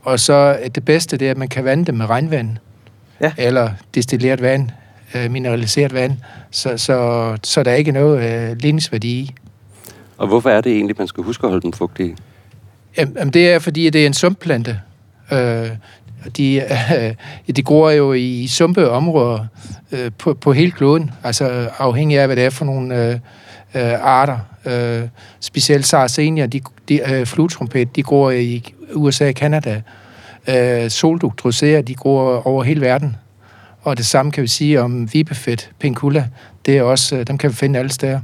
Og 0.02 0.20
så 0.20 0.58
det 0.76 0.86
bedste, 0.86 1.18
det 1.18 1.28
er, 1.28 1.32
at 1.32 1.38
man 1.38 1.48
kan 1.48 1.66
vande 1.66 1.86
dem 1.86 1.96
med 1.96 2.06
regnvand. 2.06 2.50
Ja. 3.22 3.32
Eller 3.38 3.70
destilleret 3.96 4.42
vand, 4.42 4.70
øh, 5.16 5.32
mineraliseret 5.32 5.94
vand, 5.94 6.14
så, 6.52 6.78
så, 6.78 7.38
så 7.44 7.64
der 7.64 7.72
er 7.72 7.76
ikke 7.76 7.92
noget 7.92 8.50
øh, 8.52 8.58
ligningsværdi 8.58 9.10
i. 9.10 9.36
Og 10.18 10.28
hvorfor 10.28 10.50
er 10.50 10.62
det 10.62 10.72
egentlig, 10.72 10.96
man 11.00 11.08
skal 11.08 11.24
huske 11.24 11.44
at 11.44 11.50
holde 11.50 11.64
dem 11.64 11.74
fugtige? 11.74 12.16
Jamen, 12.98 13.30
det 13.30 13.50
er, 13.50 13.60
fordi 13.60 13.90
det 13.90 14.02
er 14.02 14.06
en 14.06 14.14
sumpplante. 14.14 14.80
Øh, 15.32 15.70
de, 16.38 16.62
øh, 17.48 17.56
de 17.56 17.64
gror 17.64 17.90
jo 17.90 18.14
i 18.14 18.48
sumpe 18.48 18.90
områder 18.90 19.46
øh, 19.92 20.12
på, 20.18 20.34
på 20.34 20.54
hele 20.54 20.72
kloden, 20.72 21.12
altså 21.24 21.70
afhængig 21.78 22.20
af, 22.20 22.28
hvad 22.28 22.36
det 22.36 22.46
er 22.46 22.50
for 22.50 22.66
nogle 22.66 23.08
øh, 23.08 23.20
øh, 23.76 23.94
arter. 24.02 24.38
Øh, 24.66 25.08
specielt 25.40 25.88
Saracenia, 25.88 26.46
de, 26.46 26.62
de, 26.90 27.14
øh, 27.14 27.26
fluttrompet, 27.26 27.96
de 27.96 28.04
gror 28.04 28.32
i 28.32 28.74
USA 28.94 29.28
og 29.28 29.34
Canada. 29.34 29.82
Øh, 30.48 30.90
Solduk 30.90 31.44
drosea, 31.44 31.82
de 31.82 31.96
gror 31.96 32.48
over 32.48 32.64
hele 32.64 32.82
verden. 32.82 33.16
Og 33.82 33.98
det 33.98 34.06
samme 34.06 34.32
kan 34.32 34.42
vi 34.42 34.48
sige 34.48 34.82
om 34.82 35.14
vibefedt, 35.14 35.72
pinkula. 35.80 36.28
det 36.66 36.78
er 36.78 36.82
også, 36.84 37.16
øh, 37.16 37.28
dem 37.28 37.38
kan 37.38 37.50
vi 37.50 37.56
finde 37.56 37.80
alle 37.80 37.92
steder. 37.92 38.20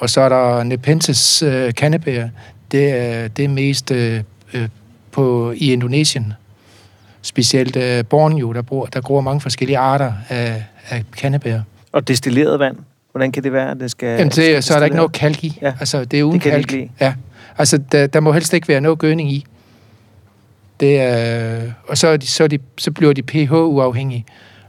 Og 0.00 0.10
så 0.10 0.20
er 0.20 0.28
der 0.28 0.62
Nepenthes 0.62 1.42
øh, 1.42 1.74
kannebær. 1.74 2.26
Det 2.70 2.90
er, 2.90 3.28
det 3.28 3.44
er 3.44 3.48
mest 3.48 3.90
øh, 3.90 4.22
øh, 4.54 4.68
på, 5.12 5.52
i 5.56 5.72
Indonesien. 5.72 6.32
Specielt 7.22 7.76
øh, 7.76 8.04
Borneo, 8.04 8.52
der, 8.52 8.62
bor, 8.62 8.86
der 8.86 9.00
gror 9.00 9.20
mange 9.20 9.40
forskellige 9.40 9.78
arter 9.78 10.12
af, 10.28 10.64
af 10.90 11.04
kannebær. 11.16 11.60
Og 11.92 12.08
destilleret 12.08 12.58
vand? 12.58 12.76
Hvordan 13.12 13.32
kan 13.32 13.42
det 13.44 13.52
være, 13.52 13.70
at 13.70 13.76
det 13.80 13.90
skal... 13.90 14.08
Jamen, 14.08 14.28
det, 14.28 14.64
så 14.64 14.74
er 14.74 14.78
der 14.78 14.84
ikke 14.84 14.96
noget 14.96 15.12
kalk 15.12 15.44
i. 15.44 15.58
Ja. 15.62 15.72
Altså, 15.80 16.04
det 16.04 16.18
er 16.18 16.22
uden 16.22 16.34
Det 16.34 16.42
kan 16.42 16.52
de 16.52 16.56
kalk. 16.56 16.72
lide. 16.72 16.88
Ja. 17.00 17.14
Altså, 17.58 17.78
der, 17.92 18.06
der 18.06 18.20
må 18.20 18.32
helst 18.32 18.52
ikke 18.52 18.68
være 18.68 18.80
noget 18.80 18.98
gødning 18.98 19.32
i. 19.32 19.46
Det 20.80 21.00
er, 21.00 21.60
og 21.88 21.98
så, 21.98 22.08
er 22.08 22.16
de, 22.16 22.26
så, 22.26 22.44
er 22.44 22.48
de, 22.48 22.58
så 22.78 22.90
bliver 22.90 23.12
de 23.12 23.22
pH-uafhængige. 23.22 24.24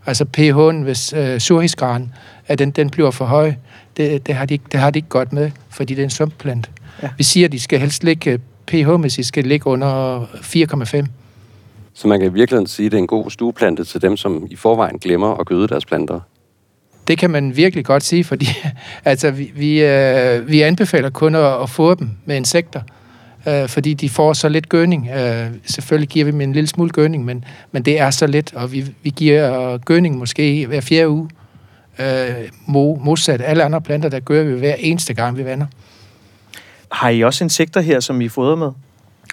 Altså 0.06 0.26
pH'en, 0.38 0.84
hvis 0.84 1.14
øh, 1.14 1.40
surhisgraden, 1.40 2.14
at 2.48 2.60
den, 2.60 2.72
den 2.72 2.90
bliver 2.90 3.12
for 3.12 3.26
høj, 3.26 3.54
det, 3.98 4.28
det, 4.28 4.36
har 4.36 4.46
de, 4.46 4.54
ikke- 4.54 4.66
det 4.72 4.80
har 4.80 4.90
de 4.90 5.00
ikke 5.00 5.10
godt 5.10 5.34
med, 5.34 5.52
fordi 5.70 5.94
det 5.94 6.02
er 6.02 6.06
en 6.06 6.10
sumpplant. 6.10 6.70
Ja. 7.04 7.10
Vi 7.18 7.24
siger, 7.24 7.46
at 7.48 7.52
de 7.52 7.60
skal 7.60 7.80
helst 7.80 8.04
ligge, 8.04 8.40
pH-mæssigt 8.72 9.28
skal 9.28 9.44
ligge 9.44 9.68
under 9.68 10.22
4,5. 10.36 11.06
Så 11.94 12.08
man 12.08 12.20
kan 12.20 12.30
i 12.30 12.34
virkeligheden 12.34 12.68
sige, 12.68 12.86
at 12.86 12.92
det 12.92 12.98
er 12.98 13.02
en 13.02 13.08
god 13.08 13.32
stueplante 13.32 13.84
til 13.84 14.01
dem, 14.01 14.18
som 14.18 14.48
i 14.50 14.56
forvejen 14.56 15.00
glemmer 15.00 15.36
at 15.38 15.46
gøde 15.48 15.68
deres 15.68 15.86
planter. 15.86 16.20
Det 17.08 17.18
kan 17.18 17.30
man 17.30 17.56
virkelig 17.58 17.86
godt 17.86 18.04
sige, 18.04 18.24
fordi 18.24 18.48
altså, 19.06 19.32
vi, 19.32 19.51
vi, 19.56 19.84
øh, 19.84 20.48
vi 20.50 20.62
anbefaler 20.62 21.10
kun 21.10 21.36
at, 21.36 21.62
at 21.64 21.70
få 21.70 21.96
dem 21.96 22.10
med 22.25 22.36
insekter, 22.36 22.82
øh, 23.48 23.68
fordi 23.70 23.94
de 23.94 24.10
får 24.10 24.34
så 24.34 24.50
lidt 24.50 24.70
gødning. 24.70 25.10
Øh, 25.10 25.48
selvfølgelig 25.66 26.10
giver 26.10 26.25
vi 26.25 26.32
dem 26.32 26.42
en 26.42 26.54
lille 26.54 26.68
smule 26.68 26.90
gødning, 26.90 27.25
men, 27.25 27.46
men 27.72 27.84
det 27.84 28.00
er 28.00 28.10
så 28.10 28.27
lidt, 28.27 28.54
og 28.54 28.72
vi, 28.72 28.86
vi 29.04 29.10
giver 29.16 29.77
gødning 29.77 30.18
måske 30.18 30.66
hver 30.68 30.82
fjerde 30.82 31.10
uge. 31.10 31.30
Øh, 32.00 32.27
mo, 32.66 32.96
modsat 32.96 33.42
alle 33.42 33.64
andre 33.64 33.82
planter, 33.82 34.10
der 34.10 34.20
gør 34.20 34.44
vi 34.44 34.54
hver 34.60 34.75
eneste 34.80 35.14
gang, 35.14 35.38
vi 35.38 35.46
vander. 35.46 35.66
Har 36.92 37.10
I 37.10 37.22
også 37.22 37.44
insekter 37.44 37.82
her, 37.82 38.00
som 38.00 38.22
I 38.22 38.30
fodrer 38.30 38.56
med? 38.56 38.70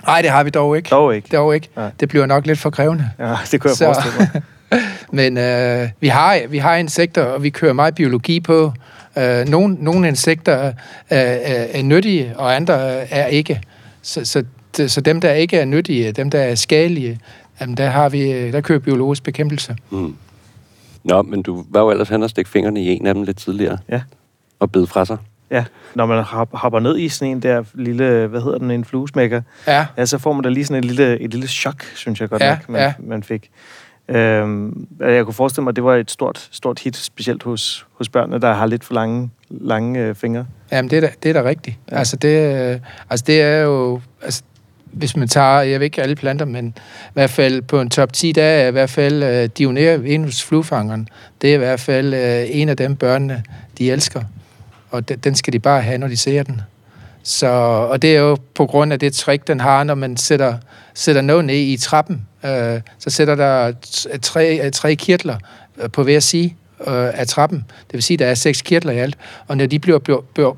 Nej, 0.07 0.23
det 0.23 0.31
har 0.31 0.44
vi 0.44 0.51
dog 0.51 0.77
ikke. 0.77 0.88
Dog 0.88 1.16
ikke. 1.16 1.29
Dog 1.37 1.55
ikke. 1.55 1.68
Nej. 1.77 1.90
Det 2.01 2.09
bliver 2.09 2.27
nok 2.27 2.47
lidt 2.47 2.59
for 2.59 2.71
krævende. 2.71 3.11
Ja, 3.18 3.35
det 3.53 3.61
kunne 3.61 3.68
jeg 3.71 3.77
Så- 3.77 3.85
forestille 3.85 4.31
mig. 4.33 4.42
Men 5.12 5.38
øh, 5.38 5.88
vi, 6.01 6.09
har, 6.09 6.40
vi 6.49 6.59
har 6.59 6.77
insekter, 6.77 7.23
og 7.23 7.42
vi 7.42 7.51
kører 7.51 7.73
meget 7.73 7.94
biologi 7.94 8.40
på. 8.40 8.73
Øh, 9.18 9.49
nogle, 9.49 9.75
nogle 9.81 10.09
insekter 10.09 10.53
er, 10.53 10.73
er, 11.11 11.66
er 11.73 11.83
nyttige, 11.83 12.33
og 12.37 12.57
andre 12.57 12.75
er 13.11 13.27
ikke. 13.27 13.61
Så, 14.03 14.25
så, 14.25 14.44
så 14.88 15.01
dem, 15.01 15.21
der 15.21 15.33
ikke 15.33 15.57
er 15.59 15.64
nyttige, 15.64 16.12
dem, 16.12 16.31
der 16.31 16.40
er 16.40 16.55
skadelige, 16.55 17.18
jamen, 17.61 17.77
der, 17.77 17.88
har 17.90 18.09
vi, 18.09 18.51
der 18.51 18.61
kører 18.61 18.79
biologisk 18.79 19.23
bekæmpelse. 19.23 19.77
Mm. 19.90 20.14
Nå, 21.09 21.23
men 21.23 21.42
du 21.42 21.64
var 21.71 21.81
jo 21.81 21.90
ellers 21.90 22.09
hen 22.09 22.23
og 22.23 22.31
stikke 22.31 22.51
fingrene 22.51 22.83
i 22.83 22.88
en 22.88 23.07
af 23.07 23.14
dem 23.14 23.23
lidt 23.23 23.37
tidligere. 23.37 23.79
Ja. 23.88 24.03
Og 24.61 24.73
bed 24.73 24.87
fra 24.87 25.05
sig. 25.05 25.16
Ja, 25.51 25.64
når 25.94 26.07
man 26.07 26.23
hop- 26.25 26.49
hopper 26.57 26.81
ned 26.81 26.99
i 26.99 27.09
sådan 27.09 27.33
en 27.33 27.42
der 27.42 27.64
lille, 27.75 28.27
hvad 28.27 28.40
hedder 28.40 28.59
den, 28.59 28.71
en 28.71 28.85
fluesmækker, 28.85 29.42
Ja, 29.66 29.87
ja, 29.99 30.07
så 30.07 30.18
får 30.18 30.33
man 30.33 30.42
da 30.42 30.49
lige 30.49 30.64
sådan 30.64 30.79
et 30.79 30.85
lille, 30.85 31.21
et 31.21 31.31
lille 31.31 31.49
chok, 31.49 31.83
synes 31.94 32.21
jeg 32.21 32.29
godt 32.29 32.42
Ja, 32.42 32.51
nok, 32.51 32.68
man, 32.68 32.81
ja. 32.81 32.92
man 32.99 33.23
fik. 33.23 33.51
Øhm, 34.09 34.87
jeg 35.01 35.25
kunne 35.25 35.35
forestille 35.35 35.62
mig, 35.64 35.71
at 35.71 35.77
det 35.77 35.85
var 35.85 35.94
et 35.97 36.11
stort, 36.11 36.49
stort 36.53 36.79
hit, 36.81 36.97
specielt 36.97 37.42
hos, 37.42 37.87
hos 37.92 38.09
børnene, 38.09 38.40
der 38.40 38.53
har 38.53 38.66
lidt 38.66 38.85
for 38.85 38.94
lange, 38.94 39.31
lange 39.51 40.01
øh, 40.01 40.14
fingre. 40.14 40.47
jamen, 40.73 40.90
det 40.90 40.97
er 40.97 41.01
da, 41.01 41.11
det 41.23 41.29
er 41.37 41.42
da 41.42 41.49
rigtigt. 41.49 41.77
Ja. 41.90 41.97
Altså, 41.97 42.16
det, 42.16 42.73
øh, 42.75 42.81
altså, 43.11 43.25
det 43.27 43.42
er 43.42 43.59
jo... 43.62 44.01
Altså, 44.23 44.42
hvis 44.92 45.16
man 45.16 45.29
tager, 45.29 45.61
jeg 45.61 45.81
ved 45.81 45.85
ikke 45.85 46.03
alle 46.03 46.14
planter, 46.14 46.44
men 46.46 46.66
i 47.09 47.12
hvert 47.12 47.31
fald 47.31 47.62
på 47.62 47.81
en 47.81 47.90
top 47.90 48.12
10, 48.12 48.33
der 48.33 48.42
er 48.42 48.68
i 48.68 48.70
hvert 48.70 48.90
fald 48.90 49.22
øh, 49.22 49.48
Dionea 49.59 49.96
Venus 49.96 50.42
fluefangeren. 50.42 51.09
Det 51.42 51.51
er 51.51 51.55
i 51.55 51.59
hvert 51.59 51.81
fald 51.81 52.14
øh, 52.14 52.46
en 52.48 52.68
af 52.68 52.77
dem 52.77 52.96
børnene, 52.96 53.42
de 53.79 53.92
elsker. 53.92 54.22
Og 54.90 55.09
de, 55.09 55.16
den 55.16 55.35
skal 55.35 55.53
de 55.53 55.59
bare 55.59 55.83
have, 55.83 55.98
når 55.98 56.09
de 56.09 56.16
ser 56.16 56.42
den. 56.42 56.61
Så, 57.22 57.46
og 57.90 58.03
det 58.03 58.16
er 58.16 58.20
jo 58.20 58.37
på 58.55 58.66
grund 58.66 58.92
af 58.92 58.98
det 58.98 59.12
trick, 59.12 59.46
den 59.46 59.61
har, 59.61 59.85
når 59.85 59.94
man 59.94 60.16
sætter, 60.16 60.59
sætter 60.94 61.22
noget 61.22 61.44
ned 61.44 61.57
i 61.57 61.77
trappen. 61.77 62.27
Øh, 62.44 62.81
så 62.98 63.11
sætter 63.11 63.35
der 63.35 63.72
tre, 64.22 64.66
øh, 64.66 64.72
tre 64.72 64.94
kirtler 64.94 65.37
øh, 65.83 65.90
på 65.90 66.03
hver 66.03 66.20
side 66.20 66.51
øh, 66.81 67.20
af 67.20 67.27
trappen. 67.27 67.59
Det 67.59 67.92
vil 67.92 68.03
sige, 68.03 68.14
at 68.14 68.18
der 68.18 68.27
er 68.27 68.35
seks 68.35 68.62
kirtler 68.62 68.92
i 68.92 68.98
alt. 68.98 69.18
Og 69.46 69.57
når 69.57 69.66
de 69.66 69.79
bliver 69.79 69.98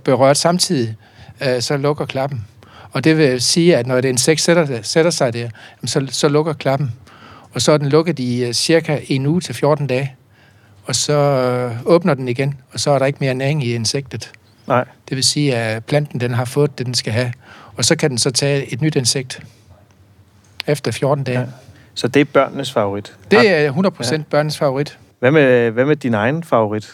berørt 0.05 0.37
samtidig, 0.37 0.97
øh, 1.43 1.63
så 1.63 1.77
lukker 1.77 2.07
klappen. 2.07 2.45
Og 2.93 3.05
det 3.05 3.19
vil 3.19 3.41
sige, 3.41 3.77
at 3.77 3.87
når 3.87 3.97
et 3.99 4.05
insekt 4.05 4.41
sætter, 4.41 4.79
sætter 4.83 5.11
sig 5.11 5.33
der, 5.33 5.49
så, 5.85 6.07
så 6.11 6.29
lukker 6.29 6.53
klappen. 6.53 6.93
Og 7.53 7.63
så 7.63 7.73
er 7.73 7.77
den 7.77 7.89
lukket 7.89 8.19
i 8.19 8.45
øh, 8.45 8.53
cirka 8.53 8.99
en 9.09 9.27
uge 9.27 9.41
til 9.41 9.55
14 9.55 9.87
dage. 9.87 10.15
Og 10.85 10.95
så 10.95 11.13
øh, 11.13 11.77
åbner 11.85 12.15
den 12.15 12.29
igen, 12.29 12.55
og 12.73 12.81
så 12.81 12.91
er 12.91 12.99
der 12.99 13.07
ikke 13.07 13.19
mere 13.21 13.35
næring 13.35 13.65
i 13.65 13.75
insektet. 13.75 14.33
Nej. 14.67 14.85
Det 15.09 15.17
vil 15.17 15.25
sige, 15.25 15.57
at 15.57 15.85
planten 15.85 16.21
den 16.21 16.35
har 16.35 16.45
fået 16.45 16.79
det, 16.79 16.87
den 16.87 16.95
skal 16.95 17.13
have. 17.13 17.33
Og 17.77 17.85
så 17.85 17.97
kan 17.97 18.11
den 18.11 18.19
så 18.19 18.31
tage 18.31 18.73
et 18.73 18.81
nyt 18.83 18.97
insekt 18.97 19.43
efter 20.67 20.91
14 20.93 21.25
dage. 21.25 21.39
Ja. 21.39 21.45
Så 21.95 22.09
det 22.09 22.21
er 22.21 22.25
børnenes 22.25 22.73
favorit. 22.73 23.13
Det 23.31 23.51
er 23.51 23.73
100% 23.73 24.13
ja. 24.13 24.19
børnenes 24.31 24.59
favorit. 24.59 24.99
Hvad 25.19 25.31
med, 25.31 25.71
hvad 25.71 25.85
med 25.85 25.97
din 25.97 26.15
egen 26.15 26.45
favorit 26.45 26.91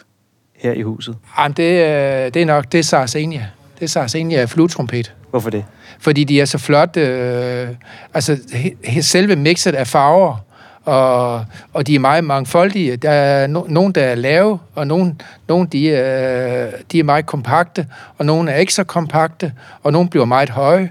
her 0.55 0.73
i 0.73 0.83
huset? 0.83 1.17
Jamen, 1.39 1.53
det, 1.57 1.83
er- 1.83 2.31
det 2.31 2.43
er 2.43 2.47
nok, 2.47 2.73
det 2.73 2.79
er 2.79 2.83
Saracenia. 2.85 3.47
Det 3.79 3.85
er 3.85 3.89
Saracenia 3.89 4.45
fluttrompet. 4.45 5.15
Hvorfor 5.37 5.51
det? 5.51 5.65
Fordi 5.99 6.25
de 6.25 6.41
er 6.41 6.45
så 6.45 6.59
flotte. 6.59 7.01
Øh, 7.01 7.69
altså, 8.15 8.39
he, 8.53 8.73
he, 8.85 9.03
selve 9.03 9.37
mixet 9.37 9.75
af 9.75 9.87
farver, 9.87 10.37
og, 10.85 11.45
og 11.73 11.87
de 11.87 11.95
er 11.95 11.99
meget 11.99 12.25
mangfoldige. 12.25 12.97
Der 12.97 13.11
er 13.11 13.47
no, 13.47 13.65
nogen, 13.69 13.93
der 13.93 14.03
er 14.03 14.15
lave, 14.15 14.59
og 14.75 14.87
nogen, 14.87 15.21
nogen 15.49 15.67
de, 15.67 15.87
øh, 15.87 16.73
de 16.93 16.99
er 16.99 17.03
meget 17.03 17.27
kompakte, 17.27 17.87
og 18.19 18.27
nogen 18.27 18.49
er 18.49 18.57
ikke 18.57 18.75
så 18.75 18.85
kompakte, 18.85 19.53
og 19.83 19.93
nogen 19.93 20.09
bliver 20.09 20.25
meget 20.25 20.51
høje. 20.51 20.91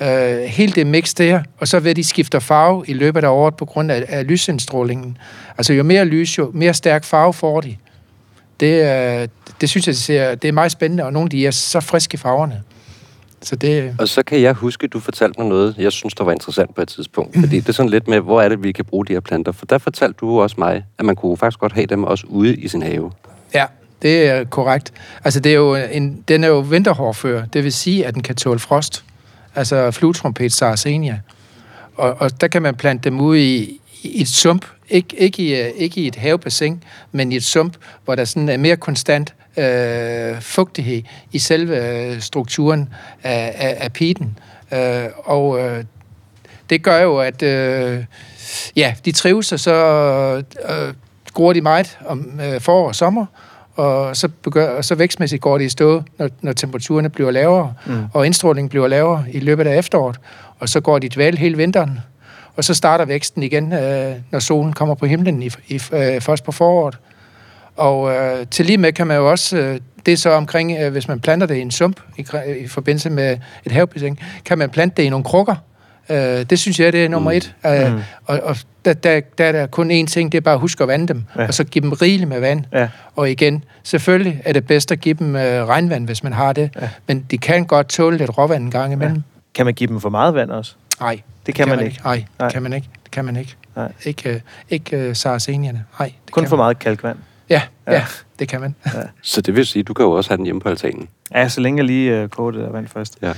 Øh, 0.00 0.38
helt 0.38 0.76
det 0.76 0.86
mix 0.86 1.14
der, 1.14 1.42
og 1.58 1.68
så 1.68 1.80
ved 1.80 1.94
de 1.94 2.04
skifter 2.04 2.38
farve 2.38 2.84
i 2.86 2.92
løbet 2.92 3.24
af 3.24 3.28
året 3.28 3.56
på 3.56 3.64
grund 3.64 3.92
af, 3.92 4.04
af 4.08 4.26
lysindstrålingen. 4.26 5.18
Altså 5.58 5.72
jo 5.72 5.82
mere 5.82 6.04
lys, 6.04 6.38
jo 6.38 6.50
mere 6.54 6.74
stærk 6.74 7.04
farve 7.04 7.32
får 7.32 7.60
de. 7.60 7.76
Det, 8.60 8.82
øh, 8.82 9.28
det 9.60 9.68
synes 9.68 9.86
jeg, 9.86 9.94
det, 9.94 10.02
ser, 10.02 10.34
det 10.34 10.48
er 10.48 10.52
meget 10.52 10.72
spændende, 10.72 11.04
og 11.04 11.12
nogle 11.12 11.28
de 11.28 11.46
er 11.46 11.50
så 11.50 11.80
friske 11.80 12.14
i 12.14 12.18
farverne. 12.18 12.62
Så 13.46 13.56
det, 13.56 13.94
Og 13.98 14.08
så 14.08 14.22
kan 14.22 14.40
jeg 14.40 14.52
huske, 14.52 14.84
at 14.84 14.92
du 14.92 15.00
fortalte 15.00 15.40
mig 15.40 15.48
noget, 15.48 15.74
jeg 15.78 15.92
synes, 15.92 16.14
der 16.14 16.24
var 16.24 16.32
interessant 16.32 16.74
på 16.74 16.82
et 16.82 16.88
tidspunkt. 16.88 17.36
Fordi 17.40 17.60
det 17.60 17.68
er 17.68 17.72
sådan 17.72 17.90
lidt 17.90 18.08
med, 18.08 18.20
hvor 18.20 18.42
er 18.42 18.48
det, 18.48 18.62
vi 18.62 18.72
kan 18.72 18.84
bruge 18.84 19.06
de 19.06 19.12
her 19.12 19.20
planter. 19.20 19.52
For 19.52 19.66
der 19.66 19.78
fortalte 19.78 20.16
du 20.20 20.40
også 20.40 20.56
mig, 20.58 20.84
at 20.98 21.04
man 21.04 21.16
kunne 21.16 21.36
faktisk 21.36 21.60
godt 21.60 21.72
have 21.72 21.86
dem 21.86 22.04
også 22.04 22.26
ude 22.28 22.54
i 22.54 22.68
sin 22.68 22.82
have. 22.82 23.12
Ja, 23.54 23.66
Det 24.02 24.28
er 24.28 24.44
korrekt. 24.44 24.92
Altså, 25.24 25.40
det 25.40 25.52
er 25.52 25.56
jo 25.56 25.74
en, 25.74 26.24
den 26.28 26.44
er 26.44 26.48
jo 26.48 26.58
vinterhårdfører. 26.58 27.46
Det 27.46 27.64
vil 27.64 27.72
sige, 27.72 28.06
at 28.06 28.14
den 28.14 28.22
kan 28.22 28.36
tåle 28.36 28.58
frost. 28.58 29.04
Altså 29.54 29.90
fluetrompet 29.90 30.52
Saracenia. 30.52 31.20
Og, 31.96 32.16
og 32.20 32.40
der 32.40 32.48
kan 32.48 32.62
man 32.62 32.74
plante 32.74 33.10
dem 33.10 33.20
ud 33.20 33.36
i, 33.36 33.80
i 34.02 34.22
et 34.22 34.28
sump. 34.28 34.66
Ik, 34.88 35.14
ikke, 35.18 35.42
i, 35.42 35.72
ikke 35.76 36.00
i 36.00 36.06
et 36.06 36.16
havebassin, 36.16 36.82
men 37.12 37.32
i 37.32 37.36
et 37.36 37.44
sump, 37.44 37.76
hvor 38.04 38.14
der 38.14 38.24
sådan 38.24 38.48
er 38.48 38.56
mere 38.56 38.76
konstant 38.76 39.34
øh, 39.56 40.40
fugtighed 40.40 41.02
i 41.32 41.38
selve 41.38 41.76
øh, 41.76 42.20
strukturen 42.20 42.88
af, 43.22 43.54
af, 43.58 43.76
af 43.80 43.92
piten. 43.92 44.38
Øh, 44.72 45.04
og 45.24 45.60
øh, 45.60 45.84
det 46.70 46.82
gør 46.82 47.00
jo, 47.00 47.18
at 47.18 47.42
øh, 47.42 48.04
ja, 48.76 48.94
de 49.04 49.12
trives, 49.12 49.52
og 49.52 49.60
så 49.60 49.74
øh, 50.68 50.94
gror 51.34 51.52
de 51.52 51.60
meget 51.60 51.98
om 52.06 52.40
øh, 52.44 52.60
forår 52.60 52.88
og 52.88 52.94
sommer, 52.94 53.26
og 53.74 54.16
så, 54.16 54.28
begynder, 54.28 54.68
og 54.68 54.84
så 54.84 54.94
vækstmæssigt 54.94 55.42
går 55.42 55.58
det 55.58 55.64
i 55.64 55.68
stå, 55.68 56.02
når, 56.18 56.28
når 56.40 56.52
temperaturerne 56.52 57.08
bliver 57.08 57.30
lavere, 57.30 57.74
mm. 57.86 58.04
og 58.12 58.26
indstrålingen 58.26 58.68
bliver 58.68 58.88
lavere 58.88 59.24
i 59.32 59.40
løbet 59.40 59.66
af 59.66 59.78
efteråret, 59.78 60.16
og 60.58 60.68
så 60.68 60.80
går 60.80 60.98
de 60.98 61.08
dvæl 61.08 61.38
hele 61.38 61.56
vinteren, 61.56 61.98
og 62.56 62.64
så 62.64 62.74
starter 62.74 63.04
væksten 63.04 63.42
igen, 63.42 63.72
øh, 63.72 64.14
når 64.30 64.38
solen 64.38 64.72
kommer 64.72 64.94
på 64.94 65.06
himlen 65.06 65.42
i, 65.42 65.50
i, 65.68 65.80
øh, 65.92 66.20
først 66.20 66.44
på 66.44 66.52
foråret. 66.52 66.98
Og 67.76 68.14
øh, 68.14 68.46
til 68.50 68.66
lige 68.66 68.78
med 68.78 68.92
kan 68.92 69.06
man 69.06 69.16
jo 69.16 69.30
også, 69.30 69.56
øh, 69.56 69.80
det 70.06 70.12
er 70.12 70.16
så 70.16 70.30
omkring, 70.30 70.78
øh, 70.80 70.92
hvis 70.92 71.08
man 71.08 71.20
planter 71.20 71.46
det 71.46 71.56
i 71.56 71.60
en 71.60 71.70
sump 71.70 72.00
i, 72.16 72.26
i 72.58 72.66
forbindelse 72.66 73.10
med 73.10 73.38
et 73.64 73.72
havebassin, 73.72 74.18
kan 74.44 74.58
man 74.58 74.70
plante 74.70 74.96
det 74.96 75.02
i 75.02 75.08
nogle 75.08 75.24
krukker. 75.24 75.54
Øh, 76.10 76.16
det 76.50 76.58
synes 76.58 76.80
jeg, 76.80 76.92
det 76.92 77.04
er 77.04 77.08
nummer 77.08 77.30
mm. 77.30 77.36
et. 77.36 77.54
Øh, 77.66 77.92
mm. 77.92 78.00
Og, 78.26 78.40
og 78.42 78.56
der, 78.84 78.92
der, 78.92 79.20
der 79.38 79.44
er 79.44 79.52
der 79.52 79.66
kun 79.66 79.90
én 79.90 80.06
ting, 80.06 80.32
det 80.32 80.38
er 80.38 80.42
bare 80.42 80.54
at 80.54 80.60
huske 80.60 80.82
at 80.82 80.88
vande 80.88 81.08
dem, 81.08 81.24
ja. 81.36 81.46
og 81.46 81.54
så 81.54 81.64
give 81.64 81.82
dem 81.82 81.92
rigeligt 81.92 82.28
med 82.28 82.40
vand. 82.40 82.64
Ja. 82.72 82.88
Og 83.16 83.30
igen, 83.30 83.64
selvfølgelig 83.82 84.42
er 84.44 84.52
det 84.52 84.66
bedst 84.66 84.92
at 84.92 85.00
give 85.00 85.14
dem 85.14 85.36
øh, 85.36 85.68
regnvand, 85.68 86.06
hvis 86.06 86.22
man 86.22 86.32
har 86.32 86.52
det, 86.52 86.70
ja. 86.80 86.88
men 87.06 87.26
de 87.30 87.38
kan 87.38 87.64
godt 87.64 87.88
tåle 87.88 88.16
lidt 88.16 88.38
råvand 88.38 88.64
en 88.64 88.70
gang 88.70 88.92
imellem. 88.92 89.16
Ja. 89.16 89.22
Kan 89.54 89.64
man 89.64 89.74
give 89.74 89.88
dem 89.88 90.00
for 90.00 90.08
meget 90.08 90.34
vand 90.34 90.50
også? 90.50 90.74
Nej. 91.00 91.20
Det 91.46 91.54
kan, 91.54 91.68
man, 91.68 91.76
man 91.76 91.86
ikke. 91.86 92.00
Nej, 92.04 92.24
det 92.40 92.52
kan 92.52 92.62
man 92.62 92.72
ikke. 92.72 92.88
Det 93.04 93.10
kan 93.10 93.24
man 93.24 93.36
ikke. 93.36 93.56
Nej. 93.76 93.92
Ikke, 94.04 94.30
øh, 94.30 94.40
ikke 94.70 95.08
uh, 95.08 95.14
saracenierne. 95.14 95.84
Nej, 95.98 96.12
det 96.26 96.32
Kun 96.32 96.46
for 96.46 96.56
meget 96.56 96.78
kalkvand? 96.78 97.18
Ja, 97.50 97.62
ja, 97.86 97.92
ja, 97.92 98.04
det 98.38 98.48
kan 98.48 98.60
man. 98.60 98.74
Ja. 98.86 98.90
Så 99.22 99.40
det 99.40 99.56
vil 99.56 99.66
sige, 99.66 99.80
at 99.80 99.88
du 99.88 99.94
kan 99.94 100.04
jo 100.04 100.10
også 100.10 100.30
have 100.30 100.36
den 100.36 100.44
hjemme 100.44 100.60
på 100.60 100.68
altanen? 100.68 101.08
Ja, 101.34 101.48
så 101.48 101.60
længe 101.60 101.78
jeg 101.78 101.84
lige 101.84 102.22
uh, 102.22 102.28
koger 102.28 102.50
det 102.50 102.60
der 102.60 102.70
vand 102.70 102.88
først. 102.88 103.18
Ja. 103.22 103.32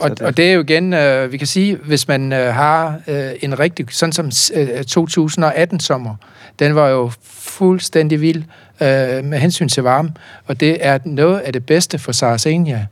Og, 0.00 0.10
det. 0.10 0.22
og 0.22 0.36
det 0.36 0.48
er 0.48 0.52
jo 0.52 0.60
igen, 0.60 0.92
øh, 0.94 1.32
vi 1.32 1.36
kan 1.36 1.46
sige, 1.46 1.76
hvis 1.76 2.08
man 2.08 2.32
øh, 2.32 2.54
har 2.54 3.00
øh, 3.08 3.30
en 3.40 3.58
rigtig, 3.58 3.86
sådan 3.90 4.12
som 4.12 4.30
øh, 4.54 4.80
2018-sommer, 4.80 6.14
den 6.58 6.74
var 6.74 6.88
jo 6.88 7.10
fuldstændig 7.22 8.20
vild 8.20 8.42
øh, 8.80 9.24
med 9.24 9.38
hensyn 9.38 9.68
til 9.68 9.82
varme, 9.82 10.12
og 10.46 10.60
det 10.60 10.86
er 10.86 10.98
noget 11.04 11.38
af 11.38 11.52
det 11.52 11.66
bedste 11.66 11.98
for 11.98 12.12
Saracenia. 12.12 12.86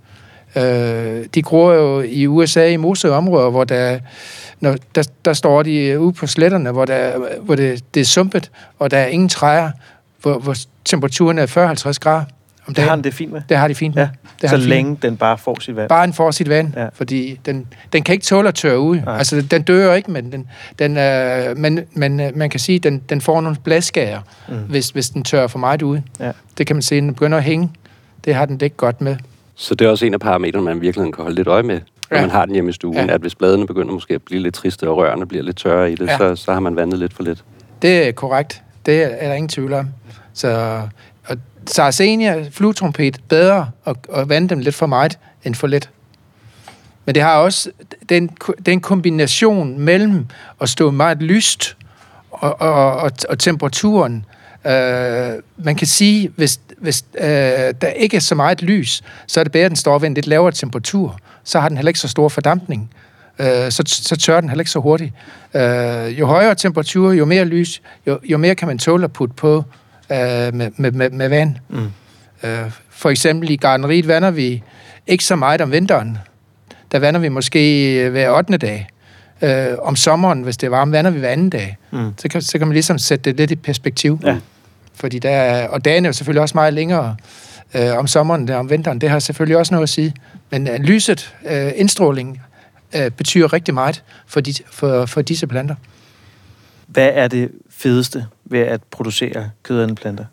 Øh, 0.57 1.25
de 1.35 1.43
gror 1.43 1.73
jo 1.73 2.01
i 2.01 2.27
USA 2.27 2.69
i 2.69 2.77
moseområder, 2.77 3.51
hvor 3.51 3.65
der, 3.65 3.99
når, 4.61 4.77
der, 4.95 5.09
der 5.25 5.33
står 5.33 5.63
de 5.63 6.01
ude 6.01 6.13
på 6.13 6.27
sletterne, 6.27 6.71
hvor, 6.71 6.85
der, 6.85 7.13
hvor 7.41 7.55
det, 7.55 7.85
det 7.95 8.01
er 8.01 8.05
sumpet, 8.05 8.51
og 8.79 8.91
der 8.91 8.99
er 8.99 9.07
ingen 9.07 9.29
træer, 9.29 9.71
hvor, 10.23 10.39
hvor 10.39 10.55
temperaturen 10.85 11.39
er 11.39 11.47
40-50 11.47 11.99
grader. 12.01 12.25
Om 12.69 12.75
det 12.75 12.85
har 12.85 12.95
den 12.95 13.05
det 13.05 13.15
fint 13.15 13.33
med? 13.33 13.43
Det 13.49 13.57
har 13.57 13.69
de 13.69 13.75
fint 13.75 13.95
med. 13.95 14.03
Ja. 14.03 14.09
Det 14.43 14.51
så 14.51 14.57
længe 14.57 14.91
fint. 14.91 15.03
den 15.03 15.17
bare 15.17 15.39
får 15.39 15.61
sit 15.61 15.77
vand? 15.77 15.89
Bare 15.89 16.07
den 16.07 16.15
får 16.15 16.31
sit 16.31 16.49
vand, 16.49 16.73
ja. 16.77 16.89
fordi 16.93 17.41
den, 17.47 17.67
den 17.93 18.03
kan 18.03 18.13
ikke 18.13 18.25
tåle 18.25 18.49
at 18.49 18.55
tørre 18.55 18.79
ud. 18.81 18.97
Nej. 18.97 19.19
Altså, 19.19 19.43
den 19.43 19.63
dør 19.63 19.95
ikke, 19.95 20.11
men, 20.11 20.33
den, 20.33 20.49
den, 20.79 20.97
øh, 20.97 21.57
men, 21.57 21.81
men 21.93 22.21
øh, 22.21 22.37
man 22.37 22.51
kan 22.51 22.61
sige, 22.61 22.77
at 22.77 22.83
den, 22.83 23.03
den 23.09 23.21
får 23.21 23.41
nogle 23.41 23.57
bladskager, 23.65 24.21
mm. 24.49 24.55
hvis, 24.55 24.89
hvis 24.89 25.11
den 25.11 25.25
tørrer 25.25 25.47
for 25.47 25.59
meget 25.59 25.83
ud. 25.83 26.01
Ja. 26.21 26.33
Det 26.59 26.67
kan 26.67 26.77
man 26.77 26.83
se, 26.83 26.97
den 26.97 27.15
begynder 27.15 27.39
at 27.39 27.45
hænge. 27.45 27.71
Det 28.25 28.35
har 28.35 28.47
den 28.47 28.55
det 28.55 28.67
ikke 28.67 28.77
godt 28.77 29.01
med. 29.01 29.17
Så 29.55 29.75
det 29.75 29.87
er 29.87 29.91
også 29.91 30.07
en 30.07 30.15
af 30.15 30.21
parametrene, 30.21 30.65
man 30.65 30.81
virkelig 30.81 31.15
kan 31.15 31.23
holde 31.23 31.37
lidt 31.37 31.49
øje 31.49 31.63
med, 31.63 31.81
når 32.11 32.17
ja. 32.17 32.21
man 32.21 32.31
har 32.31 32.45
den 32.45 32.55
hjemme 32.55 32.71
i 32.71 32.73
stuen, 32.73 32.97
ja. 32.97 33.15
at 33.15 33.21
hvis 33.21 33.35
bladene 33.35 33.67
begynder 33.67 33.93
måske 33.93 34.15
at 34.15 34.23
blive 34.23 34.43
lidt 34.43 34.55
triste, 34.55 34.89
og 34.89 34.97
rørene 34.97 35.27
bliver 35.27 35.45
lidt 35.45 35.57
tørre 35.57 35.93
i 35.93 35.95
det, 35.95 36.07
ja. 36.07 36.17
så, 36.19 36.37
så 36.37 36.53
har 36.53 36.61
man 36.61 36.77
vandet 36.77 36.99
lidt 36.99 37.15
for 37.15 37.23
lidt. 37.23 37.45
Det 37.83 38.09
er 38.09 38.13
korrekt. 38.13 38.63
Det 38.89 39.03
er 39.03 39.29
der 39.29 39.35
ingen 39.35 39.49
tvivl 39.49 39.73
om. 39.73 39.89
Så 40.35 40.83
Saracenia, 41.67 42.49
flutrompet, 42.51 43.21
bedre 43.29 43.71
at, 43.87 43.97
at 44.15 44.29
vande 44.29 44.49
dem 44.49 44.59
lidt 44.59 44.75
for 44.75 44.87
meget 44.87 45.19
end 45.45 45.55
for 45.55 45.67
lidt. 45.67 45.91
Men 47.05 47.15
det 47.15 47.23
har 47.23 47.37
også 47.37 47.71
den, 48.09 48.31
den 48.67 48.81
kombination 48.81 49.79
mellem 49.79 50.27
at 50.61 50.69
stå 50.69 50.91
meget 50.91 51.23
lyst 51.23 51.77
og, 52.31 52.61
og, 52.61 52.97
og, 52.97 53.11
og 53.29 53.39
temperaturen. 53.39 54.25
Øh, 54.65 55.43
man 55.57 55.77
kan 55.77 55.87
sige, 55.87 56.33
hvis, 56.37 56.61
hvis 56.79 57.05
øh, 57.19 57.25
der 57.81 57.89
ikke 57.89 58.17
er 58.17 58.21
så 58.21 58.35
meget 58.35 58.63
lys, 58.63 59.03
så 59.27 59.41
er 59.41 59.45
det 59.45 59.53
bedre, 59.53 59.65
at 59.65 59.71
den 59.71 59.77
står 59.77 59.99
ved 59.99 60.07
en 60.07 60.15
lidt 60.15 60.27
lavere 60.27 60.53
temperatur. 60.53 61.19
Så 61.45 61.61
har 61.61 61.69
den 61.69 61.77
heller 61.77 61.91
ikke 61.91 62.01
så 62.01 62.09
stor 62.09 62.29
fordampning. 62.29 62.91
Uh, 63.41 63.47
så, 63.47 63.83
så 63.87 64.17
tør 64.17 64.41
den 64.41 64.49
heller 64.49 64.63
ikke 64.63 64.71
så 64.71 64.79
hurtigt. 64.79 65.13
Uh, 65.55 65.61
jo 66.19 66.27
højere 66.27 66.55
temperatur, 66.55 67.13
jo 67.13 67.25
mere 67.25 67.45
lys, 67.45 67.83
jo, 68.07 68.19
jo 68.25 68.39
mere 68.39 68.55
kan 68.55 68.69
man 68.69 68.79
tåle 68.79 69.05
at 69.05 69.13
putte 69.13 69.35
på 69.35 69.65
øh, 70.11 70.55
med, 70.55 70.71
med, 70.77 70.93
med, 70.93 71.11
med 71.11 71.29
vand. 71.29 71.55
Mm. 71.69 71.91
Øh, 72.43 72.71
for 72.91 73.11
eksempel 73.11 73.51
i 73.51 73.57
gardneriet 73.57 74.09
vander 74.09 74.31
vi 74.31 74.63
ikke 75.07 75.25
så 75.25 75.37
meget 75.37 75.61
om 75.61 75.73
vinteren. 75.73 76.19
Der 76.93 76.99
vander 76.99 77.21
vi 77.21 77.29
måske 77.29 78.09
hver 78.11 78.31
8. 78.31 78.57
dag. 78.57 78.89
Øh, 79.43 79.67
om 79.83 79.97
sommeren, 79.97 80.43
hvis 80.43 80.57
det 80.57 80.67
er 80.67 80.71
varmt, 80.71 80.93
vander 80.93 81.11
vi 81.11 81.19
hver 81.19 81.29
anden 81.29 81.51
dag. 81.51 81.77
Mm. 81.91 82.13
Så, 82.19 82.29
kan, 82.29 82.43
så 82.43 82.59
kan 82.59 82.67
man 82.67 82.73
ligesom 82.73 82.99
sætte 82.99 83.31
det 83.31 83.37
lidt 83.37 83.51
i 83.51 83.57
perspektiv. 83.57 84.21
Ja. 84.25 84.37
Fordi 84.95 85.19
der 85.19 85.31
er, 85.31 85.69
og 85.69 85.85
dagen 85.85 86.05
er 86.05 86.09
jo 86.09 86.13
selvfølgelig 86.13 86.43
også 86.43 86.55
meget 86.55 86.75
længere 86.75 87.17
øh, 87.75 87.99
om 87.99 88.07
sommeren, 88.07 88.49
der 88.49 88.57
om 88.57 88.71
vinteren. 88.71 89.01
Det 89.01 89.11
har 89.11 89.19
selvfølgelig 89.19 89.57
også 89.57 89.75
noget 89.75 89.83
at 89.83 89.89
sige. 89.89 90.15
Men 90.51 90.69
øh, 90.69 90.81
lyset, 90.81 91.35
øh, 91.51 91.73
indstråling, 91.77 92.41
øh, 92.95 93.11
betyder 93.11 93.53
rigtig 93.53 93.75
meget 93.75 94.03
for, 94.27 94.41
de, 94.41 94.55
for, 94.71 95.07
for 95.07 95.23
disse 95.23 95.47
planter. 95.47 95.75
Hvad 96.87 97.11
er 97.15 97.29
det 97.29 97.51
fedeste 97.71 98.27
ved 98.45 98.61
at 98.61 98.81
producere 98.91 99.51
kødædende 99.63 99.95
planter? 99.95 100.25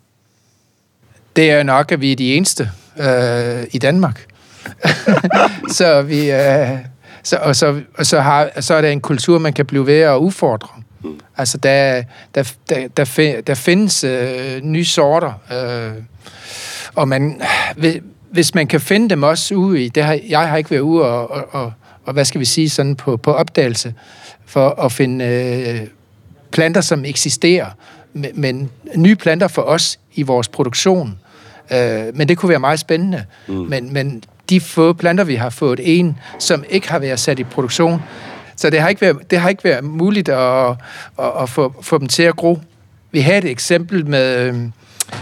Det 1.36 1.50
er 1.50 1.62
nok, 1.62 1.92
at 1.92 2.00
vi 2.00 2.12
er 2.12 2.16
de 2.16 2.34
eneste 2.34 2.70
øh, 2.98 3.64
i 3.72 3.78
Danmark. 3.78 4.26
så 5.78 6.02
vi... 6.02 6.30
Øh, 6.30 6.78
så, 7.22 7.36
og 7.36 7.56
så, 7.56 7.80
og 7.98 8.06
så, 8.06 8.20
har, 8.20 8.60
så 8.60 8.74
er 8.74 8.80
det 8.80 8.92
en 8.92 9.00
kultur, 9.00 9.38
man 9.38 9.52
kan 9.52 9.66
blive 9.66 9.86
ved 9.86 10.00
at 10.00 10.16
udfordre. 10.16 10.68
Altså, 11.36 11.58
der, 11.58 12.02
der, 12.34 12.52
der, 12.68 12.88
der, 12.96 13.40
der 13.40 13.54
findes 13.54 14.04
øh, 14.04 14.60
nye 14.62 14.84
sorter, 14.84 15.32
øh, 15.52 16.02
og 16.94 17.08
man, 17.08 17.42
hvis 18.30 18.54
man 18.54 18.66
kan 18.66 18.80
finde 18.80 19.10
dem 19.10 19.22
også 19.22 19.54
ude 19.54 19.84
i, 19.84 19.88
det 19.88 20.04
har, 20.04 20.18
jeg 20.28 20.48
har 20.48 20.56
ikke 20.56 20.70
været 20.70 20.80
ude 20.80 21.04
og, 21.04 21.30
og, 21.30 21.48
og, 21.50 21.72
og 22.06 22.12
hvad 22.12 22.24
skal 22.24 22.40
vi 22.40 22.44
sige, 22.44 22.70
sådan 22.70 22.96
på, 22.96 23.16
på 23.16 23.32
opdagelse, 23.32 23.94
for 24.46 24.68
at 24.68 24.92
finde 24.92 25.24
øh, 25.24 25.86
planter, 26.50 26.80
som 26.80 27.04
eksisterer, 27.04 27.66
men 28.34 28.70
nye 28.94 29.16
planter 29.16 29.48
for 29.48 29.62
os 29.62 29.98
i 30.14 30.22
vores 30.22 30.48
produktion. 30.48 31.18
Øh, 31.70 32.04
men 32.14 32.28
det 32.28 32.38
kunne 32.38 32.48
være 32.48 32.58
meget 32.58 32.78
spændende. 32.80 33.24
Mm. 33.46 33.54
Men, 33.54 33.92
men 33.92 34.22
de 34.50 34.60
få 34.60 34.92
planter, 34.92 35.24
vi 35.24 35.34
har 35.34 35.50
fået 35.50 35.80
en, 35.82 36.18
som 36.38 36.64
ikke 36.68 36.90
har 36.90 36.98
været 36.98 37.20
sat 37.20 37.38
i 37.38 37.44
produktion, 37.44 38.02
så 38.56 38.70
det 38.70 38.80
har 38.80 38.88
ikke 38.88 39.00
været, 39.00 39.30
det 39.30 39.38
har 39.40 39.48
ikke 39.48 39.64
været 39.64 39.84
muligt 39.84 40.28
at, 40.28 40.68
at, 41.18 41.32
at 41.40 41.48
få, 41.48 41.74
få 41.82 41.98
dem 41.98 42.08
til 42.08 42.22
at 42.22 42.36
gro. 42.36 42.58
Vi 43.12 43.20
havde 43.20 43.38
et 43.38 43.44
eksempel 43.44 44.06
med 44.06 44.54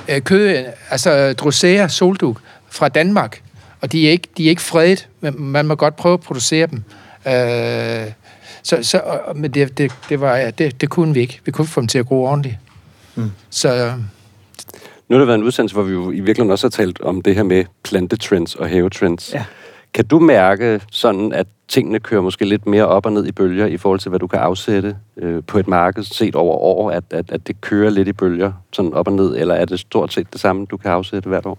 øh, 0.09 0.20
kød, 0.20 0.64
altså 0.90 1.33
Drosea 1.33 1.88
solduk 1.88 2.40
fra 2.70 2.88
Danmark, 2.88 3.40
og 3.85 3.92
de 3.92 4.07
er 4.07 4.11
ikke, 4.11 4.29
de 4.37 4.44
er 4.44 4.49
ikke 4.51 4.62
fredet, 4.62 5.09
men 5.20 5.35
man 5.38 5.66
må 5.66 5.75
godt 5.75 5.97
prøve 5.97 6.12
at 6.12 6.20
producere 6.20 6.66
dem. 6.66 6.83
Øh, 7.27 8.12
så, 8.62 8.79
så, 8.83 9.03
men 9.35 9.51
det, 9.51 9.79
det, 9.79 9.92
det, 10.09 10.20
var, 10.20 10.51
det, 10.51 10.81
det 10.81 10.90
kunne 10.90 11.14
vi 11.14 11.20
ikke. 11.20 11.40
Vi 11.44 11.51
kunne 11.51 11.66
få 11.66 11.81
dem 11.81 11.88
til 11.88 11.99
at 11.99 12.07
gro 12.07 12.25
ordentligt. 12.25 12.57
Mm. 13.14 13.31
Så... 13.51 13.92
Nu 15.09 15.16
har 15.16 15.18
der 15.18 15.27
været 15.27 15.38
en 15.38 15.44
udsendelse, 15.44 15.75
hvor 15.75 15.83
vi 15.83 15.92
jo 15.92 16.11
i 16.11 16.20
virkeligheden 16.20 16.51
også 16.51 16.66
har 16.66 16.70
talt 16.70 17.01
om 17.01 17.23
det 17.23 17.35
her 17.35 17.42
med 17.42 17.64
plantetrends 17.83 18.55
og 18.55 18.68
havetrends. 18.68 19.35
Ja. 19.35 19.44
Kan 19.94 20.05
du 20.05 20.18
mærke 20.18 20.81
sådan, 20.90 21.33
at 21.33 21.47
tingene 21.68 22.01
kører 22.01 22.23
måske 22.23 22.44
lidt 22.44 22.66
mere 22.66 22.87
op 22.87 23.07
og 23.07 23.12
ned 23.12 23.27
i 23.27 23.33
bølger 23.33 23.66
i 23.66 23.77
forhold 23.77 24.01
til, 24.01 24.09
hvad 24.09 24.18
du 24.18 24.27
kan 24.27 24.38
afsætte 24.38 24.97
øh, 25.16 25.42
på 25.47 25.59
et 25.59 25.68
marked 25.68 26.03
set 26.03 26.35
over 26.35 26.57
år, 26.57 26.90
at, 26.90 27.05
at, 27.11 27.33
at 27.33 27.47
det 27.47 27.61
kører 27.61 27.90
lidt 27.90 28.09
i 28.09 28.12
bølger 28.12 28.53
sådan 28.73 28.92
op 28.92 29.07
og 29.07 29.12
ned, 29.12 29.37
eller 29.37 29.55
er 29.55 29.64
det 29.64 29.81
stort 29.81 30.12
set 30.12 30.33
det 30.33 30.40
samme, 30.40 30.66
du 30.66 30.77
kan 30.77 30.90
afsætte 30.90 31.29
hvert 31.29 31.47
år? 31.47 31.59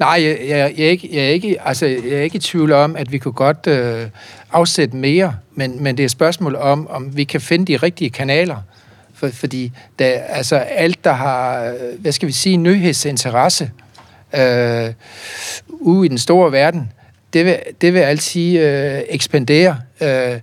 Nej, 0.00 0.22
jeg, 0.22 0.38
jeg, 0.48 0.74
jeg, 0.78 0.86
er 0.86 0.90
ikke, 0.90 1.08
jeg, 1.12 1.24
er 1.24 1.28
ikke, 1.28 1.56
altså, 1.64 1.86
jeg 1.86 2.12
er 2.12 2.22
ikke 2.22 2.36
i 2.36 2.40
tvivl 2.40 2.72
om, 2.72 2.96
at 2.96 3.12
vi 3.12 3.18
kunne 3.18 3.32
godt 3.32 3.66
øh, 3.66 4.06
afsætte 4.52 4.96
mere, 4.96 5.36
men, 5.54 5.82
men 5.82 5.96
det 5.96 6.02
er 6.02 6.04
et 6.04 6.10
spørgsmål 6.10 6.56
om, 6.56 6.88
om 6.90 7.16
vi 7.16 7.24
kan 7.24 7.40
finde 7.40 7.72
de 7.72 7.76
rigtige 7.76 8.10
kanaler. 8.10 8.56
For, 9.14 9.28
fordi 9.28 9.72
der, 9.98 10.06
altså, 10.06 10.56
alt, 10.56 11.04
der 11.04 11.12
har, 11.12 11.64
øh, 11.64 12.00
hvad 12.00 12.12
skal 12.12 12.28
vi 12.28 12.32
sige, 12.32 12.56
nyhedsinteresse 12.56 13.70
øh, 14.34 14.92
ude 15.70 16.06
i 16.06 16.08
den 16.08 16.18
store 16.18 16.52
verden, 16.52 16.92
det 17.32 17.44
vil, 17.44 17.58
det 17.80 17.94
vil 17.94 18.00
altid 18.00 18.58
øh, 18.58 19.00
ekspandere 19.08 19.80
øh, 20.02 20.40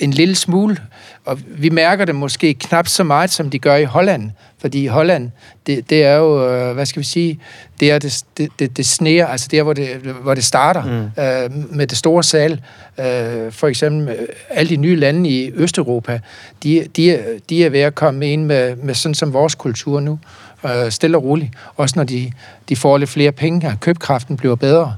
en 0.00 0.10
lille 0.10 0.34
smule. 0.34 0.76
Og 1.24 1.38
vi 1.46 1.68
mærker 1.68 2.04
det 2.04 2.14
måske 2.14 2.54
knap 2.54 2.88
så 2.88 3.04
meget, 3.04 3.30
som 3.30 3.50
de 3.50 3.58
gør 3.58 3.76
i 3.76 3.84
Holland. 3.84 4.30
Fordi 4.60 4.86
Holland, 4.86 5.30
det, 5.66 5.90
det 5.90 6.04
er 6.04 6.16
jo, 6.16 6.48
øh, 6.50 6.74
hvad 6.74 6.86
skal 6.86 7.00
vi 7.00 7.06
sige, 7.06 7.40
det 7.80 7.90
er 7.90 7.98
det, 7.98 8.24
det, 8.38 8.48
det, 8.58 8.76
det 8.76 8.86
sneer, 8.86 9.26
altså 9.26 9.48
der, 9.50 9.62
hvor 9.62 9.72
det, 9.72 9.88
hvor 10.22 10.34
det 10.34 10.44
starter 10.44 10.84
mm. 10.84 11.22
øh, 11.22 11.76
med 11.76 11.86
det 11.86 11.98
store 11.98 12.22
sal. 12.22 12.60
Øh, 13.00 13.52
for 13.52 13.66
eksempel 13.66 14.08
øh, 14.08 14.26
alle 14.50 14.68
de 14.68 14.76
nye 14.76 14.96
lande 14.96 15.30
i 15.30 15.52
Østeuropa, 15.54 16.20
de, 16.62 16.86
de, 16.96 17.18
de 17.48 17.64
er 17.64 17.70
ved 17.70 17.80
at 17.80 17.94
komme 17.94 18.32
ind 18.32 18.44
med, 18.44 18.76
med 18.76 18.94
sådan 18.94 19.14
som 19.14 19.32
vores 19.32 19.54
kultur 19.54 20.00
nu. 20.00 20.18
Øh, 20.64 20.90
stille 20.90 21.16
og 21.16 21.24
roligt. 21.24 21.52
Også 21.76 21.92
når 21.96 22.04
de, 22.04 22.32
de 22.68 22.76
får 22.76 22.98
lidt 22.98 23.10
flere 23.10 23.32
penge, 23.32 23.68
og 23.68 23.80
købkraften 23.80 24.36
bliver 24.36 24.54
bedre. 24.54 24.94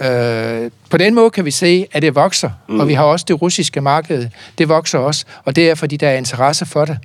Øh, 0.00 0.70
på 0.90 0.96
den 0.96 1.14
måde 1.14 1.30
kan 1.30 1.44
vi 1.44 1.50
se, 1.50 1.86
at 1.92 2.02
det 2.02 2.14
vokser, 2.14 2.50
mm. 2.68 2.80
og 2.80 2.88
vi 2.88 2.94
har 2.94 3.04
også 3.04 3.24
det 3.28 3.42
russiske 3.42 3.80
marked, 3.80 4.28
det 4.58 4.68
vokser 4.68 4.98
også, 4.98 5.24
og 5.44 5.56
det 5.56 5.70
er, 5.70 5.74
fordi 5.74 5.96
der 5.96 6.08
er 6.08 6.16
interesse 6.16 6.66
for 6.66 6.84
det. 6.84 6.98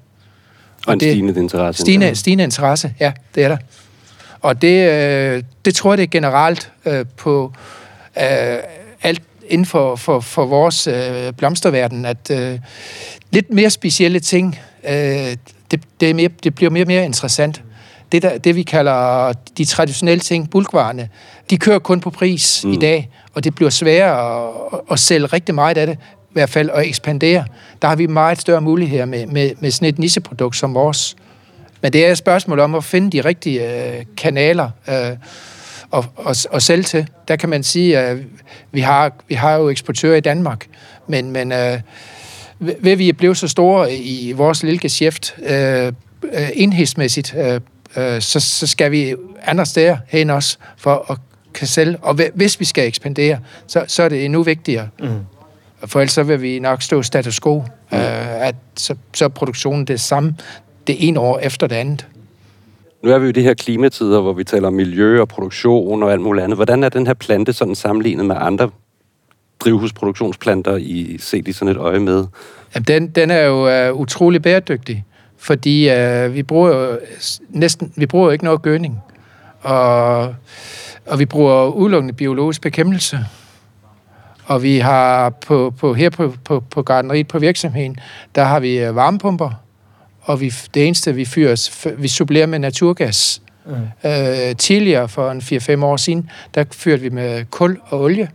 Og, 0.78 0.88
og 0.88 0.94
en 0.94 1.00
det, 1.00 1.12
stigende 1.12 1.40
interesse. 1.40 1.82
Stigende, 1.82 2.16
stigende 2.16 2.44
interesse, 2.44 2.94
ja, 3.00 3.12
det 3.36 3.44
er 3.44 3.48
der. 3.48 3.58
Og 4.42 4.62
det, 4.62 4.90
øh, 4.90 5.44
det 5.66 5.76
tror 5.76 5.92
jeg, 5.92 5.98
det 5.98 6.04
er 6.04 6.08
generelt 6.08 6.72
øh, 6.86 7.06
på 7.18 7.54
øh, 8.18 8.58
alt 9.04 9.22
inden 9.50 9.66
for, 9.66 9.96
for, 9.96 10.20
for 10.20 10.46
vores 10.46 10.88
øh, 10.88 11.34
blomsterverden, 11.34 12.06
at 12.06 12.32
øh, 12.32 12.60
lidt 13.32 13.54
mere 13.54 13.70
specielle 13.70 14.20
ting, 14.20 14.60
øh, 14.90 14.94
det, 15.72 15.82
det, 16.00 16.10
er 16.10 16.14
mere, 16.14 16.30
det 16.44 16.56
bliver 16.56 16.70
mere 16.70 16.84
og 16.84 16.88
mere 16.88 17.06
interessant. 17.06 17.62
Det, 18.14 18.22
der, 18.22 18.38
det 18.38 18.56
vi 18.56 18.64
kalder 18.64 19.34
de 19.58 19.66
traditionelle 19.66 20.20
ting, 20.20 20.50
bulkvarerne, 20.50 21.10
de 21.50 21.58
kører 21.58 21.80
kun 21.80 22.00
på 22.00 22.10
pris 22.10 22.66
mm. 22.66 22.72
i 22.72 22.76
dag, 22.76 23.10
og 23.34 23.44
det 23.44 23.56
bliver 23.56 23.70
sværere 23.70 24.48
at, 24.74 24.80
at 24.92 25.00
sælge 25.00 25.26
rigtig 25.26 25.56
meget 25.56 25.78
af 25.78 25.88
det, 25.88 25.96
i 25.96 26.34
hvert 26.34 26.50
fald 26.50 26.70
at 26.74 26.88
ekspandere. 26.88 27.46
Der 27.82 27.88
har 27.88 27.96
vi 27.96 28.08
meget 28.08 28.42
større 28.42 28.62
muligheder 28.62 29.06
med, 29.06 29.28
med, 29.28 29.52
med 29.60 29.72
sådan 29.72 29.88
et 29.88 30.00
nicheprodukt 30.00 30.56
som 30.56 30.74
vores. 30.74 31.16
Men 31.82 31.94
det 31.94 32.06
er 32.06 32.12
et 32.12 32.18
spørgsmål 32.18 32.60
om 32.60 32.76
at 32.76 32.84
finde 32.84 33.12
de 33.12 33.22
rigtige 33.22 33.96
øh, 33.98 34.06
kanaler 34.18 34.70
øh, 34.90 35.18
og, 35.92 36.06
og, 36.16 36.36
og 36.50 36.62
sælge 36.62 36.84
til. 36.84 37.08
Der 37.28 37.36
kan 37.36 37.50
man 37.50 37.64
sige, 37.64 37.98
at 37.98 38.18
vi 38.72 38.82
har, 38.82 39.12
vi 39.28 39.36
har 39.36 39.56
jo 39.56 39.70
eksportører 39.70 40.16
i 40.16 40.22
Danmark, 40.22 40.68
men, 41.08 41.32
men 41.32 41.52
øh, 41.52 41.80
ved 42.60 42.96
vi 42.96 43.10
er 43.10 43.14
blevet 43.14 43.38
så 43.38 43.48
store 43.48 43.94
i 43.96 44.32
vores 44.32 44.64
lille 44.64 44.80
geschæft, 44.80 45.36
øh, 45.50 45.88
øh 46.34 46.50
enhedsmæssigt, 46.54 47.36
øh, 47.38 47.62
øh, 47.98 48.22
så, 48.22 48.40
så 48.40 48.68
skal 48.68 48.92
vi 48.92 49.16
andre 49.44 49.66
steder 49.66 49.98
hen 50.08 50.30
også 50.30 50.58
for 50.78 51.12
at 51.12 51.18
kan 51.54 51.68
sælge. 51.68 51.98
Og 52.02 52.18
hvis 52.34 52.60
vi 52.60 52.66
skal 52.66 52.88
ekspandere, 52.88 53.40
så, 53.68 53.84
så 53.88 54.04
er 54.04 54.10
det 54.10 54.26
endnu 54.26 54.44
vigtigere. 54.44 54.88
Mm. 55.00 55.08
For 55.86 56.00
ellers 56.00 56.14
så 56.14 56.24
vil 56.24 56.42
vi 56.42 56.60
nok 56.60 56.82
stå 56.82 57.02
status 57.02 57.40
quo, 57.40 57.60
mm. 57.60 57.98
øh, 57.98 58.48
at 58.48 58.56
så, 58.76 58.96
så 59.14 59.26
er 59.26 59.30
produktionen 59.30 59.86
det 59.86 60.00
samme 60.00 60.36
det 60.88 61.08
ene 61.08 61.20
år 61.20 61.40
efter 61.40 61.68
det 61.68 61.76
andet. 61.76 62.08
Nu 63.04 63.10
er 63.10 63.20
vi 63.20 63.24
jo 63.24 63.30
i 63.30 63.32
de 63.32 63.42
her 63.42 63.54
klimatider, 63.54 64.22
hvor 64.22 64.34
vi 64.34 64.44
taler 64.44 64.68
om 64.68 64.74
miljø 64.74 65.22
og 65.22 65.28
produktion 65.28 66.04
og 66.04 66.12
alt 66.12 66.22
muligt 66.22 66.44
andet. 66.44 66.58
Hvordan 66.58 66.84
er 66.84 66.90
den 66.90 67.08
her 67.08 67.14
plante 67.14 67.54
sådan 67.54 67.76
sammenlignet 67.76 68.26
med 68.26 68.36
andre 68.40 68.70
drivhusproduktionsplanter, 69.60 70.78
I 70.78 71.18
set 71.20 71.48
i 71.48 71.52
sådan 71.52 71.72
et 71.72 71.78
øje 71.78 72.00
med? 72.00 72.26
Jamen, 72.76 72.86
den, 72.88 73.08
den 73.08 73.32
er 73.32 73.42
jo 73.42 73.90
uh, 73.90 74.00
utrolig 74.00 74.42
bæredygtig, 74.42 75.06
fordi 75.44 75.90
uh, 75.92 76.34
vi 76.34 76.44
bruger 76.44 76.70
jo 76.70 77.00
næsten 77.50 77.94
vi 77.96 78.06
bruger 78.06 78.26
jo 78.26 78.32
ikke 78.32 78.44
noget 78.44 78.62
gødning. 78.62 79.02
Og 79.62 80.36
og 81.06 81.20
vi 81.20 81.26
bruger 81.26 81.68
udelukkende 81.68 82.14
biologisk 82.14 82.62
bekæmpelse. 82.62 83.20
Og 84.46 84.64
vi 84.64 84.78
har 84.78 85.30
på, 85.30 85.74
på, 85.80 85.94
her 85.94 86.10
på, 86.10 86.34
på, 86.44 86.60
på 86.60 86.82
gardneriet 86.82 87.28
på 87.28 87.40
virksomheden, 87.40 87.98
der 88.36 88.44
har 88.44 88.60
vi 88.60 88.80
øh, 88.80 88.96
varmepumper, 88.96 89.52
og 90.22 90.42
vi, 90.42 90.54
det 90.74 90.86
eneste, 90.86 91.16
vi 91.16 91.26
fyrer, 91.26 91.96
vi 91.98 92.08
supplerer 92.08 92.46
med 92.46 92.60
naturgas. 92.60 93.42
Mm. 93.66 94.10
Øh, 94.10 94.56
tidligere, 94.56 95.10
for 95.10 95.32
en 95.32 95.40
4-5 95.40 95.86
år 95.86 95.98
siden, 95.98 96.30
der 96.56 96.64
fyrte 96.72 97.02
vi 97.02 97.10
med 97.10 97.46
kul 97.46 97.80
og 97.86 98.02
olie. 98.02 98.30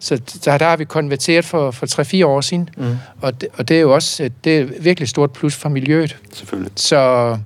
Så 0.00 0.20
der, 0.44 0.58
der 0.58 0.68
har 0.68 0.76
vi 0.76 0.84
konverteret 0.84 1.44
for, 1.44 1.70
for 1.70 1.86
3-4 2.22 2.26
år 2.26 2.40
siden. 2.40 2.68
Mm. 2.76 2.96
Og, 3.20 3.40
det, 3.40 3.48
og 3.58 3.68
det 3.68 3.76
er 3.76 3.80
jo 3.80 3.94
også 3.94 4.30
det 4.44 4.58
er 4.58 4.64
virkelig 4.80 5.08
stort 5.08 5.32
plus 5.32 5.54
for 5.54 5.68
miljøet. 5.68 6.16
Selvfølgelig. 6.32 6.72
Så, 6.76 7.36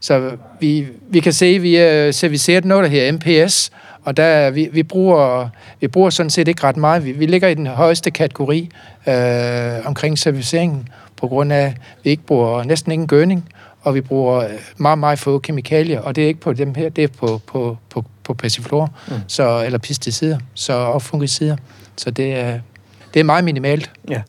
så 0.00 0.30
vi, 0.60 0.86
vi 1.08 1.20
kan 1.20 1.32
se, 1.32 1.46
at 1.46 1.62
vi 1.62 1.76
er 1.76 2.10
serviceret 2.10 2.64
noget, 2.64 2.84
der 2.84 2.90
her 2.90 3.12
MPS, 3.12 3.70
og 4.04 4.16
der, 4.16 4.50
vi, 4.50 4.68
vi, 4.72 4.82
bruger, 4.82 5.48
vi 5.80 5.88
bruger 5.88 6.10
sådan 6.10 6.30
set 6.30 6.48
ikke 6.48 6.64
ret 6.64 6.76
meget. 6.76 7.04
Vi, 7.04 7.12
vi 7.12 7.26
ligger 7.26 7.48
i 7.48 7.54
den 7.54 7.66
højeste 7.66 8.10
kategori 8.10 8.70
øh, 9.08 9.86
omkring 9.86 10.18
serviceringen, 10.18 10.88
på 11.16 11.28
grund 11.28 11.52
af, 11.52 11.66
at 11.66 11.74
vi 12.04 12.10
ikke 12.10 12.22
bruger 12.22 12.64
næsten 12.64 12.92
ingen 12.92 13.08
gødning, 13.08 13.48
og 13.82 13.94
vi 13.94 14.00
bruger 14.00 14.48
meget, 14.76 14.98
meget 14.98 15.18
få 15.18 15.38
kemikalier, 15.38 16.00
og 16.00 16.16
det 16.16 16.24
er 16.24 16.28
ikke 16.28 16.40
på 16.40 16.52
dem 16.52 16.74
her, 16.74 16.88
det 16.88 17.04
er 17.04 17.08
på, 17.08 17.40
på, 17.46 17.76
på, 17.90 18.04
på 18.24 18.34
passiflor, 18.34 18.90
mm. 19.08 19.14
så, 19.28 19.62
eller 19.64 19.78
pesticider, 19.78 20.38
så, 20.54 20.72
og 20.72 21.02
fungicider. 21.02 21.56
Så 21.96 22.10
det 22.10 22.34
er, 22.34 22.60
det 23.14 23.20
er 23.20 23.24
meget 23.24 23.44
minimalt. 23.44 23.90
Ja. 24.08 24.22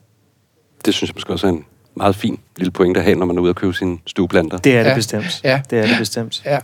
Det 0.84 0.94
synes 0.94 1.10
jeg 1.10 1.14
måske 1.16 1.32
også 1.32 1.46
er 1.46 1.50
en 1.50 1.64
meget 1.96 2.16
fin 2.16 2.40
lille 2.56 2.70
point 2.70 2.96
at 2.96 3.02
have, 3.02 3.18
når 3.18 3.26
man 3.26 3.36
er 3.36 3.40
ude 3.40 3.50
og 3.50 3.56
købe 3.56 3.74
sine 3.74 3.98
stueplanter. 4.06 4.58
Det 4.58 4.76
er 4.76 4.82
det 4.82 4.90
ja. 4.90 4.94
bestemt. 4.94 5.40
Ja. 5.44 5.60
Det 5.70 5.78
er 5.78 5.86
det 5.86 5.96
bestemt. 5.98 6.42
Ja. 6.44 6.58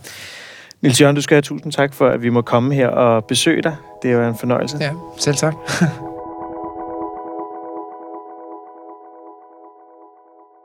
Nils 0.81 1.01
Jørgen, 1.01 1.15
du 1.15 1.21
skal 1.21 1.35
have 1.35 1.41
tusind 1.41 1.71
tak 1.71 1.93
for, 1.93 2.07
at 2.09 2.23
vi 2.23 2.29
må 2.29 2.41
komme 2.41 2.75
her 2.75 2.87
og 2.87 3.25
besøge 3.25 3.61
dig. 3.61 3.75
Det 4.01 4.11
er 4.11 4.15
jo 4.15 4.27
en 4.27 4.37
fornøjelse. 4.37 4.77
Ja, 4.81 4.91
selv 5.17 5.35
tak. 5.35 5.53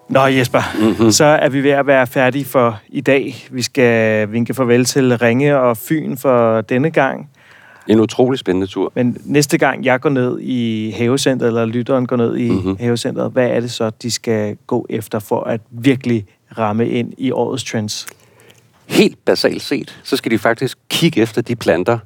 Nå 0.08 0.26
Jesper, 0.26 0.62
mm-hmm. 0.80 1.10
så 1.10 1.24
er 1.24 1.48
vi 1.48 1.62
ved 1.62 1.70
at 1.70 1.86
være 1.86 2.06
færdige 2.06 2.44
for 2.44 2.80
i 2.88 3.00
dag. 3.00 3.46
Vi 3.50 3.62
skal 3.62 4.32
vinke 4.32 4.54
farvel 4.54 4.84
til 4.84 5.18
Ringe 5.18 5.58
og 5.58 5.76
Fyn 5.76 6.16
for 6.16 6.60
denne 6.60 6.90
gang. 6.90 7.30
En 7.88 8.00
utrolig 8.00 8.38
spændende 8.38 8.66
tur. 8.66 8.92
Men 8.94 9.16
næste 9.24 9.58
gang 9.58 9.84
jeg 9.84 10.00
går 10.00 10.10
ned 10.10 10.40
i 10.40 10.90
havecentret, 10.96 11.46
eller 11.46 11.64
lytteren 11.64 12.06
går 12.06 12.16
ned 12.16 12.36
i 12.36 12.50
mm-hmm. 12.50 12.76
havecentret, 12.80 13.32
hvad 13.32 13.48
er 13.48 13.60
det 13.60 13.70
så, 13.70 13.90
de 14.02 14.10
skal 14.10 14.56
gå 14.66 14.86
efter 14.90 15.18
for 15.18 15.40
at 15.40 15.60
virkelig 15.70 16.26
ramme 16.58 16.88
ind 16.88 17.12
i 17.18 17.30
årets 17.30 17.64
trends? 17.64 18.06
Helt 18.86 19.24
basalt 19.24 19.62
set, 19.62 20.00
så 20.02 20.16
skal 20.16 20.32
de 20.32 20.38
faktisk 20.38 20.78
kigge 20.88 21.20
efter 21.20 21.42
de 21.42 21.56
planter, 21.56 21.98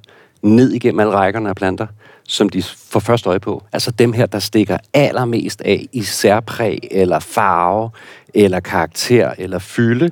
ned 0.43 0.73
igennem 0.73 1.01
alle 1.01 1.13
rækkerne 1.13 1.49
af 1.49 1.57
planter, 1.57 1.87
som 2.29 2.49
de 2.49 2.63
får 2.63 3.01
først 3.01 3.27
øje 3.27 3.41
på. 3.41 3.63
Altså 3.73 3.91
dem 3.91 4.13
her, 4.13 4.27
der 4.27 4.39
stikker 4.39 4.79
allermest 4.95 5.61
af 5.61 5.87
i 5.93 6.03
særpræg, 6.03 6.89
eller 6.91 7.19
farve, 7.19 7.91
eller 8.35 8.61
karakter, 8.61 9.33
eller 9.39 9.59
fylde. 9.59 10.11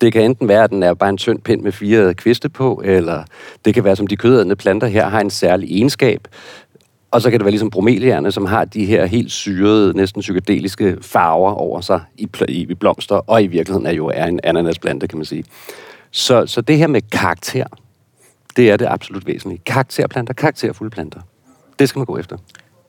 Det 0.00 0.12
kan 0.12 0.22
enten 0.22 0.48
være, 0.48 0.64
at 0.64 0.70
den 0.70 0.82
er 0.82 0.94
bare 0.94 1.10
en 1.10 1.16
tynd 1.16 1.40
pind 1.40 1.62
med 1.62 1.72
fire 1.72 2.14
kviste 2.14 2.48
på, 2.48 2.82
eller 2.84 3.24
det 3.64 3.74
kan 3.74 3.84
være, 3.84 3.96
som 3.96 4.06
de 4.06 4.16
kødædende 4.16 4.56
planter 4.56 4.86
her 4.86 5.08
har 5.08 5.20
en 5.20 5.30
særlig 5.30 5.70
egenskab. 5.70 6.28
Og 7.10 7.22
så 7.22 7.30
kan 7.30 7.40
det 7.40 7.44
være 7.44 7.50
ligesom 7.50 7.70
bromelierne, 7.70 8.32
som 8.32 8.46
har 8.46 8.64
de 8.64 8.84
her 8.84 9.06
helt 9.06 9.32
syrede, 9.32 9.96
næsten 9.96 10.20
psykedeliske 10.20 10.96
farver 11.00 11.52
over 11.52 11.80
sig 11.80 12.00
i, 12.16 12.28
i 12.48 12.74
blomster, 12.74 13.16
og 13.16 13.42
i 13.42 13.46
virkeligheden 13.46 13.86
er 13.86 13.92
jo 13.92 14.10
er 14.14 14.24
en 14.26 14.40
ananasplante, 14.44 15.08
kan 15.08 15.18
man 15.18 15.24
sige. 15.24 15.44
Så, 16.10 16.46
så 16.46 16.60
det 16.60 16.78
her 16.78 16.86
med 16.86 17.00
karakter, 17.12 17.66
det 18.56 18.70
er 18.70 18.76
det 18.76 18.86
absolut 18.90 19.26
væsentlige. 19.26 19.60
Karakterplanter, 19.66 20.34
karakterfulde 20.34 20.90
planter. 20.90 21.20
Det 21.78 21.88
skal 21.88 21.98
man 21.98 22.06
gå 22.06 22.18
efter. 22.18 22.36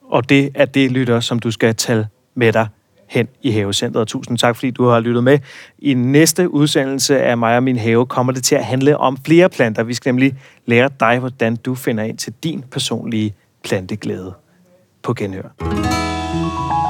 Og 0.02 0.30
det 0.30 0.52
er 0.56 0.66
det, 0.66 0.92
lytter, 0.92 1.20
som 1.20 1.40
du 1.40 1.52
skal 1.52 1.76
tage 1.76 2.08
med 2.36 2.54
dig 2.54 2.68
hen 3.08 3.28
i 3.42 3.52
havecentret. 3.52 4.08
Tusind 4.08 4.38
tak, 4.38 4.56
fordi 4.56 4.72
du 4.72 4.86
har 4.86 5.00
lyttet 5.00 5.24
med. 5.24 5.40
I 5.80 5.94
næste 5.94 6.50
udsendelse 6.50 7.22
af 7.22 7.38
mig 7.38 7.56
og 7.56 7.64
min 7.64 7.78
have 7.78 8.06
kommer 8.06 8.34
det 8.34 8.44
til 8.44 8.56
at 8.56 8.66
handle 8.66 8.98
om 8.98 9.18
flere 9.26 9.50
planter. 9.50 9.84
Vi 9.84 9.94
skal 9.94 10.10
nemlig 10.10 10.36
lære 10.66 10.90
dig, 11.00 11.20
hvordan 11.20 11.56
du 11.56 11.76
finder 11.76 12.04
ind 12.04 12.18
til 12.18 12.34
din 12.44 12.64
personlige 12.72 13.36
planteglæde. 13.64 14.34
På 15.04 15.14
genhør. 15.14 16.87